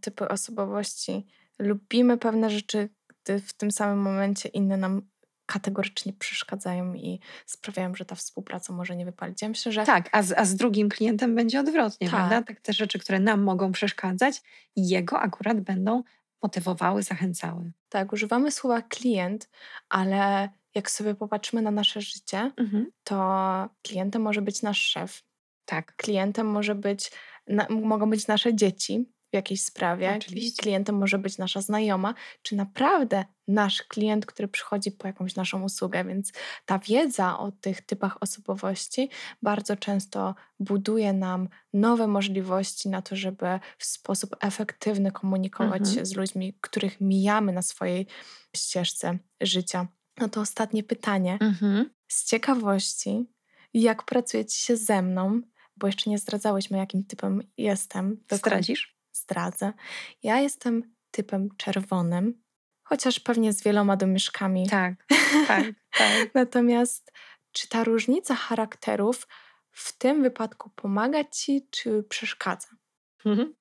typy 0.00 0.28
osobowości 0.28 1.26
lubimy 1.58 2.18
pewne 2.18 2.50
rzeczy, 2.50 2.88
gdy 3.08 3.40
w 3.40 3.52
tym 3.52 3.70
samym 3.70 3.98
momencie 3.98 4.48
inne 4.48 4.76
nam 4.76 5.02
kategorycznie 5.46 6.12
przeszkadzają 6.12 6.94
i 6.94 7.20
sprawiają, 7.46 7.94
że 7.94 8.04
ta 8.04 8.14
współpraca 8.14 8.72
może 8.72 8.96
nie 8.96 9.04
wypalić. 9.04 9.42
Ja 9.42 9.48
myślę, 9.48 9.72
że... 9.72 9.84
Tak, 9.84 10.08
a 10.12 10.22
z, 10.22 10.32
a 10.32 10.44
z 10.44 10.56
drugim 10.56 10.88
klientem 10.88 11.34
będzie 11.34 11.60
odwrotnie, 11.60 12.10
tak. 12.10 12.16
prawda? 12.16 12.42
Tak, 12.42 12.60
te 12.60 12.72
rzeczy, 12.72 12.98
które 12.98 13.20
nam 13.20 13.42
mogą 13.42 13.72
przeszkadzać, 13.72 14.42
jego 14.76 15.20
akurat 15.20 15.60
będą 15.60 16.02
motywowały, 16.42 17.02
zachęcały. 17.02 17.72
Tak, 17.88 18.12
używamy 18.12 18.50
słowa 18.50 18.82
klient, 18.82 19.50
ale 19.88 20.48
jak 20.74 20.90
sobie 20.90 21.14
popatrzymy 21.14 21.62
na 21.62 21.70
nasze 21.70 22.00
życie, 22.00 22.52
mhm. 22.56 22.90
to 23.04 23.18
klientem 23.82 24.22
może 24.22 24.42
być 24.42 24.62
nasz 24.62 24.80
szef. 24.80 25.22
Tak. 25.64 25.96
Klientem 25.96 26.46
może 26.46 26.74
być, 26.74 27.12
na, 27.46 27.66
mogą 27.68 28.10
być 28.10 28.26
nasze 28.26 28.54
dzieci 28.54 29.12
w 29.32 29.36
jakiejś 29.36 29.62
sprawie. 29.62 30.14
Oczywiście. 30.16 30.62
Klientem 30.62 30.98
może 30.98 31.18
być 31.18 31.38
nasza 31.38 31.60
znajoma, 31.60 32.14
czy 32.42 32.56
naprawdę 32.56 33.24
nasz 33.48 33.82
klient, 33.82 34.26
który 34.26 34.48
przychodzi 34.48 34.92
po 34.92 35.06
jakąś 35.06 35.36
naszą 35.36 35.62
usługę. 35.62 36.04
Więc 36.04 36.32
ta 36.66 36.78
wiedza 36.78 37.38
o 37.38 37.52
tych 37.52 37.80
typach 37.80 38.16
osobowości 38.20 39.10
bardzo 39.42 39.76
często 39.76 40.34
buduje 40.60 41.12
nam 41.12 41.48
nowe 41.72 42.06
możliwości 42.06 42.88
na 42.88 43.02
to, 43.02 43.16
żeby 43.16 43.46
w 43.78 43.84
sposób 43.84 44.36
efektywny 44.40 45.12
komunikować 45.12 45.80
mhm. 45.80 45.96
się 45.96 46.06
z 46.06 46.16
ludźmi, 46.16 46.58
których 46.60 47.00
mijamy 47.00 47.52
na 47.52 47.62
swojej 47.62 48.06
ścieżce 48.56 49.18
życia. 49.40 49.88
No 50.20 50.28
to 50.28 50.40
ostatnie 50.40 50.82
pytanie. 50.82 51.38
Mhm. 51.40 51.90
Z 52.08 52.24
ciekawości, 52.24 53.26
jak 53.74 54.02
pracujecie 54.02 54.58
się 54.58 54.76
ze 54.76 55.02
mną, 55.02 55.40
bo 55.76 55.86
jeszcze 55.86 56.10
nie 56.10 56.18
zdradzałyśmy, 56.18 56.78
jakim 56.78 57.04
typem 57.04 57.42
jestem. 57.56 58.24
Zdradzisz? 58.30 58.96
Zdradzę. 59.12 59.72
Ja 60.22 60.40
jestem 60.40 60.94
typem 61.10 61.48
czerwonym, 61.56 62.42
chociaż 62.82 63.20
pewnie 63.20 63.52
z 63.52 63.62
wieloma 63.62 63.96
domieszkami. 63.96 64.68
Tak, 64.68 64.94
tak, 65.48 65.64
tak. 65.98 66.34
Natomiast 66.34 67.12
czy 67.52 67.68
ta 67.68 67.84
różnica 67.84 68.34
charakterów 68.34 69.28
w 69.70 69.98
tym 69.98 70.22
wypadku 70.22 70.70
pomaga 70.70 71.24
ci, 71.24 71.66
czy 71.70 72.02
przeszkadza? 72.08 72.68
Mhm. 73.24 73.54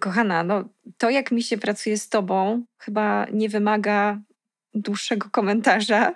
Kochana, 0.00 0.44
no 0.44 0.64
to 0.98 1.10
jak 1.10 1.32
mi 1.32 1.42
się 1.42 1.58
pracuje 1.58 1.98
z 1.98 2.08
tobą, 2.08 2.64
chyba 2.78 3.26
nie 3.32 3.48
wymaga 3.48 4.20
dłuższego 4.74 5.28
komentarza, 5.30 6.14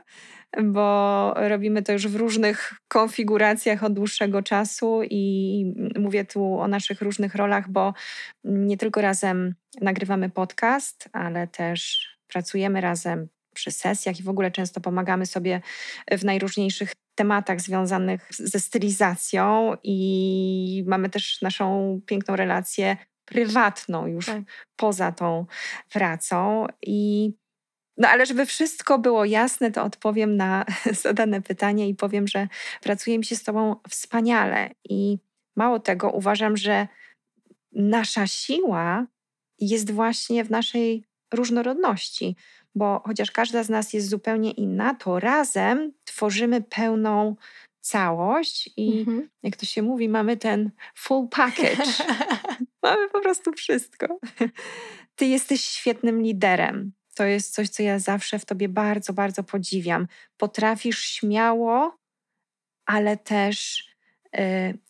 bo 0.63 1.35
robimy 1.37 1.83
to 1.83 1.93
już 1.93 2.09
w 2.09 2.17
różnych 2.17 2.75
konfiguracjach 2.89 3.85
od 3.85 3.93
dłuższego 3.93 4.43
czasu 4.43 5.01
i 5.11 5.65
mówię 5.99 6.25
tu 6.25 6.59
o 6.59 6.69
naszych 6.69 7.03
różnych 7.03 7.35
rolach, 7.35 7.71
bo 7.71 7.95
nie 8.45 8.77
tylko 8.77 9.01
razem 9.01 9.55
nagrywamy 9.81 10.31
podcast, 10.31 11.09
ale 11.13 11.47
też 11.47 12.09
pracujemy 12.29 12.81
razem 12.81 13.29
przy 13.55 13.71
sesjach 13.71 14.21
i 14.21 14.23
w 14.23 14.29
ogóle 14.29 14.51
często 14.51 14.81
pomagamy 14.81 15.27
sobie 15.27 15.61
w 16.11 16.25
najróżniejszych 16.25 16.93
tematach 17.15 17.61
związanych 17.61 18.29
ze 18.31 18.61
stylizacją 18.61 19.77
i 19.83 20.85
mamy 20.87 21.11
też 21.11 21.43
naszą 21.43 22.01
piękną 22.07 22.37
relację 22.37 22.97
prywatną 23.25 24.07
już 24.07 24.27
tak. 24.27 24.43
poza 24.77 25.13
tą 25.13 25.47
pracą 25.93 26.67
i 26.83 27.31
no 27.97 28.09
ale 28.09 28.27
żeby 28.27 28.47
wszystko 28.47 28.99
było 28.99 29.25
jasne, 29.25 29.71
to 29.71 29.83
odpowiem 29.83 30.37
na 30.37 30.65
zadane 31.03 31.43
pytanie 31.43 31.89
i 31.89 31.95
powiem, 31.95 32.29
że 32.29 32.49
pracuje 32.81 33.19
mi 33.19 33.25
się 33.25 33.37
z 33.37 33.43
Tobą 33.43 33.77
wspaniale. 33.89 34.71
I 34.85 35.19
mało 35.57 35.81
tego, 35.81 36.11
uważam, 36.11 36.57
że 36.57 36.89
nasza 37.73 38.27
siła 38.27 39.07
jest 39.59 39.91
właśnie 39.91 40.45
w 40.45 40.51
naszej 40.51 41.05
różnorodności, 41.35 42.37
bo 42.75 43.03
chociaż 43.07 43.31
każda 43.31 43.63
z 43.63 43.69
nas 43.69 43.93
jest 43.93 44.09
zupełnie 44.09 44.51
inna, 44.51 44.95
to 44.95 45.21
razem 45.21 45.93
tworzymy 46.05 46.63
pełną 46.63 47.37
całość 47.81 48.71
i 48.77 48.99
mhm. 48.99 49.29
jak 49.43 49.57
to 49.57 49.67
się 49.67 49.83
mówi, 49.83 50.09
mamy 50.09 50.37
ten 50.37 50.71
full 50.95 51.29
package. 51.29 52.05
mamy 52.83 53.09
po 53.09 53.21
prostu 53.21 53.53
wszystko. 53.53 54.19
Ty 55.15 55.27
jesteś 55.27 55.65
świetnym 55.65 56.23
liderem. 56.23 56.93
To 57.15 57.25
jest 57.25 57.55
coś, 57.55 57.69
co 57.69 57.83
ja 57.83 57.99
zawsze 57.99 58.39
w 58.39 58.45
tobie 58.45 58.69
bardzo, 58.69 59.13
bardzo 59.13 59.43
podziwiam. 59.43 60.07
Potrafisz 60.37 60.99
śmiało, 60.99 61.97
ale 62.87 63.17
też 63.17 63.89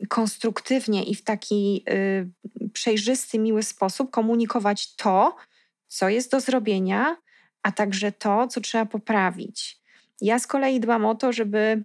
y, 0.01 0.09
konstruktywnie 0.09 1.05
i 1.05 1.15
w 1.15 1.25
taki 1.25 1.85
y, 1.91 2.69
przejrzysty, 2.73 3.39
miły 3.39 3.63
sposób 3.63 4.11
komunikować 4.11 4.97
to, 4.97 5.37
co 5.87 6.09
jest 6.09 6.31
do 6.31 6.41
zrobienia, 6.41 7.17
a 7.63 7.73
także 7.73 8.13
to, 8.13 8.49
co 8.49 8.61
trzeba 8.61 8.87
poprawić. 8.87 9.81
Ja 10.21 10.39
z 10.39 10.47
kolei 10.47 10.81
dbam 10.81 11.05
o 11.05 11.15
to, 11.15 11.33
żeby 11.33 11.85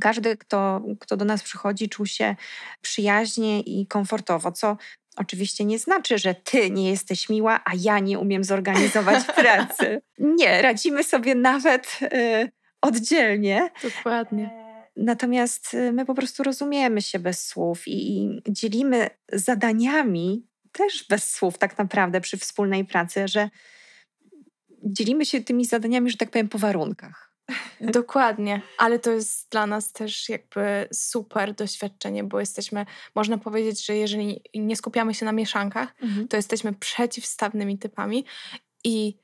każdy, 0.00 0.36
kto, 0.36 0.82
kto 1.00 1.16
do 1.16 1.24
nas 1.24 1.42
przychodzi, 1.42 1.88
czuł 1.88 2.06
się 2.06 2.36
przyjaźnie 2.80 3.60
i 3.60 3.86
komfortowo, 3.86 4.52
co 4.52 4.76
Oczywiście 5.16 5.64
nie 5.64 5.78
znaczy, 5.78 6.18
że 6.18 6.34
ty 6.34 6.70
nie 6.70 6.90
jesteś 6.90 7.28
miła, 7.28 7.60
a 7.64 7.70
ja 7.78 7.98
nie 7.98 8.18
umiem 8.18 8.44
zorganizować 8.44 9.24
pracy. 9.36 10.02
Nie, 10.18 10.62
radzimy 10.62 11.04
sobie 11.04 11.34
nawet 11.34 11.98
y, 12.02 12.52
oddzielnie. 12.80 13.70
Dokładnie. 13.82 14.44
E, 14.44 14.86
natomiast 14.96 15.74
y, 15.74 15.92
my 15.92 16.04
po 16.04 16.14
prostu 16.14 16.42
rozumiemy 16.42 17.02
się 17.02 17.18
bez 17.18 17.46
słów 17.46 17.88
i, 17.88 18.24
i 18.24 18.42
dzielimy 18.48 19.10
zadaniami 19.32 20.46
też 20.72 21.06
bez 21.08 21.30
słów, 21.30 21.58
tak 21.58 21.78
naprawdę, 21.78 22.20
przy 22.20 22.36
wspólnej 22.36 22.84
pracy, 22.84 23.28
że 23.28 23.50
dzielimy 24.84 25.26
się 25.26 25.40
tymi 25.40 25.64
zadaniami, 25.64 26.10
że 26.10 26.16
tak 26.16 26.30
powiem, 26.30 26.48
po 26.48 26.58
warunkach. 26.58 27.31
Dokładnie, 27.80 28.60
ale 28.78 28.98
to 28.98 29.10
jest 29.10 29.50
dla 29.50 29.66
nas 29.66 29.92
też 29.92 30.28
jakby 30.28 30.88
super 30.92 31.54
doświadczenie, 31.54 32.24
bo 32.24 32.40
jesteśmy, 32.40 32.86
można 33.14 33.38
powiedzieć, 33.38 33.86
że 33.86 33.96
jeżeli 33.96 34.42
nie 34.54 34.76
skupiamy 34.76 35.14
się 35.14 35.24
na 35.24 35.32
mieszankach, 35.32 35.88
mhm. 36.02 36.28
to 36.28 36.36
jesteśmy 36.36 36.72
przeciwstawnymi 36.72 37.78
typami 37.78 38.24
i 38.84 39.16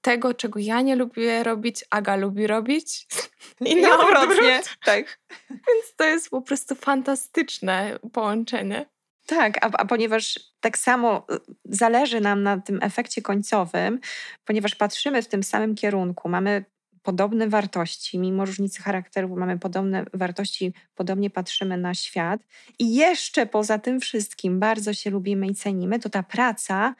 tego, 0.00 0.34
czego 0.34 0.60
ja 0.60 0.80
nie 0.80 0.96
lubię 0.96 1.44
robić, 1.44 1.84
Aga 1.90 2.16
lubi 2.16 2.46
robić. 2.46 3.06
I 3.60 3.76
na 3.76 3.98
odwrót. 3.98 4.76
Tak. 4.84 5.18
Więc 5.50 5.96
to 5.96 6.04
jest 6.04 6.30
po 6.30 6.42
prostu 6.42 6.74
fantastyczne 6.74 7.98
połączenie. 8.12 8.86
Tak, 9.26 9.64
a, 9.64 9.70
a, 9.72 9.84
ponieważ 9.84 10.40
tak 10.60 10.78
samo 10.78 11.26
y, 11.32 11.38
zależy 11.64 12.20
nam 12.20 12.42
na 12.42 12.60
tym 12.60 12.78
efekcie 12.82 13.22
końcowym, 13.22 14.00
ponieważ 14.44 14.74
patrzymy 14.74 15.22
w 15.22 15.28
tym 15.28 15.42
samym 15.42 15.74
kierunku, 15.74 16.28
mamy 16.28 16.64
podobne 17.04 17.48
wartości, 17.48 18.18
mimo 18.18 18.44
różnicy 18.44 18.82
charakteru, 18.82 19.36
mamy 19.36 19.58
podobne 19.58 20.04
wartości, 20.14 20.72
podobnie 20.94 21.30
patrzymy 21.30 21.76
na 21.76 21.94
świat 21.94 22.40
i 22.78 22.94
jeszcze 22.94 23.46
poza 23.46 23.78
tym 23.78 24.00
wszystkim 24.00 24.60
bardzo 24.60 24.94
się 24.94 25.10
lubimy 25.10 25.46
i 25.46 25.54
cenimy, 25.54 25.98
to 25.98 26.10
ta 26.10 26.22
praca 26.22 26.94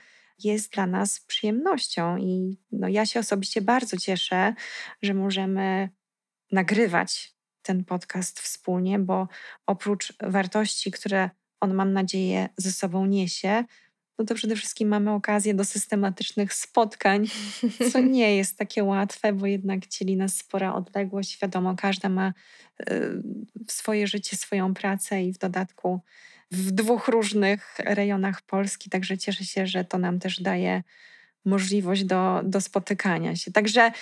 jest 0.45 0.73
dla 0.73 0.87
nas 0.87 1.21
przyjemnością. 1.21 2.17
I 2.17 2.59
no, 2.73 2.89
ja 2.89 3.07
się 3.07 3.21
osobiście 3.21 3.63
bardzo 3.63 3.97
cieszę, 3.97 4.55
że 5.03 5.15
możemy 5.15 5.89
nagrywać 6.53 7.35
ten 7.63 7.85
podcast 7.85 8.41
wspólnie, 8.41 8.99
bo 8.99 9.29
oprócz 9.67 10.13
wartości, 10.21 10.91
które 10.91 11.31
on, 11.61 11.75
mam 11.75 11.93
nadzieję, 11.93 12.49
ze 12.57 12.73
sobą 12.73 13.07
niesie, 13.07 13.65
no 14.19 14.25
to 14.25 14.35
przede 14.35 14.57
wszystkim 14.57 14.89
mamy 14.89 15.11
okazję 15.11 15.55
do 15.55 15.65
systematycznych 15.65 16.55
spotkań, 16.55 17.27
co 17.93 18.01
nie 18.01 18.37
jest 18.37 18.59
takie 18.59 18.85
łatwe, 18.85 19.33
bo 19.33 19.47
jednak 19.47 19.87
dzieli 19.87 20.17
nas 20.17 20.37
spora 20.37 20.75
odległość. 20.75 21.39
Wiadomo, 21.43 21.75
każda 21.77 22.09
ma 22.09 22.33
y, 22.91 23.23
swoje 23.69 24.07
życie, 24.07 24.37
swoją 24.37 24.75
pracę 24.75 25.23
i 25.23 25.33
w 25.33 25.39
dodatku 25.39 26.01
w 26.51 26.71
dwóch 26.71 27.09
różnych 27.09 27.77
rejonach 27.79 28.43
Polski, 28.43 28.91
także 28.91 29.19
cieszę 29.19 29.45
się, 29.45 29.67
że 29.67 29.85
to 29.85 29.99
nam 29.99 30.19
też 30.19 30.41
daje 30.41 30.83
możliwość 31.45 32.05
do, 32.05 32.41
do 32.45 32.61
spotykania 32.61 33.37
się. 33.37 33.53
Także 33.53 33.93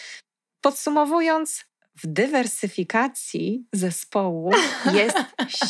podsumowując, 0.61 1.65
w 1.97 2.07
dywersyfikacji 2.07 3.67
zespołu 3.73 4.51
jest 4.99 5.19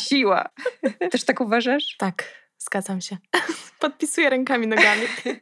siła. 0.07 0.49
Też 1.11 1.23
tak 1.23 1.41
uważasz? 1.41 1.95
Tak, 1.97 2.42
zgadzam 2.63 3.01
się. 3.01 3.17
Podpisuję 3.79 4.29
rękami, 4.29 4.67
nogami. 4.67 5.01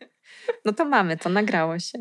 No 0.66 0.74
to 0.74 0.86
mamy 0.86 1.18
to, 1.18 1.30
nagrało 1.30 1.80
się. 1.80 2.00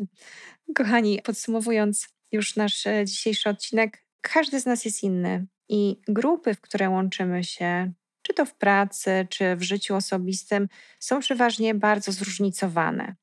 Kochani, 0.75 1.19
podsumowując 1.23 2.07
już 2.31 2.55
nasz 2.55 2.87
e, 2.87 3.05
dzisiejszy 3.05 3.49
odcinek, 3.49 4.05
każdy 4.21 4.59
z 4.59 4.65
nas 4.65 4.85
jest 4.85 5.03
inny 5.03 5.47
i 5.69 6.01
grupy, 6.07 6.53
w 6.53 6.61
które 6.61 6.89
łączymy 6.89 7.43
się, 7.43 7.93
czy 8.21 8.33
to 8.33 8.45
w 8.45 8.55
pracy, 8.55 9.27
czy 9.29 9.55
w 9.55 9.61
życiu 9.61 9.95
osobistym, 9.95 10.67
są 10.99 11.19
przeważnie 11.19 11.75
bardzo 11.75 12.11
zróżnicowane. 12.11 13.15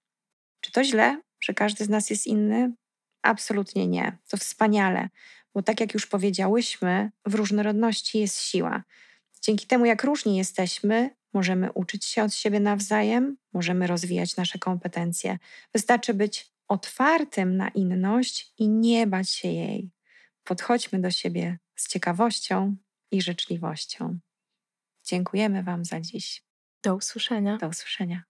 Czy 0.61 0.73
to 0.73 0.85
źle, 0.85 1.21
że 1.41 1.55
każdy 1.55 1.85
z 1.85 1.89
nas 1.89 2.11
jest 2.11 2.27
inny? 2.27 2.73
Absolutnie 3.23 3.87
nie. 3.87 4.19
To 4.29 4.37
wspaniale, 4.37 5.09
bo 5.55 5.63
tak 5.63 5.81
jak 5.81 5.95
już 5.95 6.07
powiedziałyśmy, 6.07 7.11
w 7.27 7.35
różnorodności 7.35 8.19
jest 8.19 8.41
siła. 8.41 8.83
Dzięki 9.43 9.67
temu, 9.67 9.85
jak 9.85 10.05
różni 10.05 10.37
jesteśmy, 10.37 11.11
możemy 11.33 11.73
uczyć 11.73 12.05
się 12.05 12.25
od 12.25 12.35
siebie 12.35 12.61
nawzajem, 12.61 13.37
możemy 13.53 13.87
rozwijać 13.87 14.37
nasze 14.37 14.59
kompetencje. 14.59 15.39
Wystarczy 15.73 16.15
być 16.15 16.53
otwartym 16.69 17.57
na 17.57 17.69
inność 17.69 18.53
i 18.59 18.69
nie 18.69 19.07
bać 19.07 19.31
się 19.31 19.49
jej. 19.49 19.91
Podchodźmy 20.45 21.01
do 21.01 21.11
siebie 21.11 21.59
z 21.77 21.89
ciekawością 21.89 22.77
i 23.11 23.23
życzliwością. 23.23 24.19
Dziękujemy 25.05 25.63
Wam 25.63 25.85
za 25.85 26.01
dziś. 26.01 26.45
Do 26.83 26.97
usłyszenia. 26.97 27.57
Do 27.57 27.69
usłyszenia. 27.69 28.29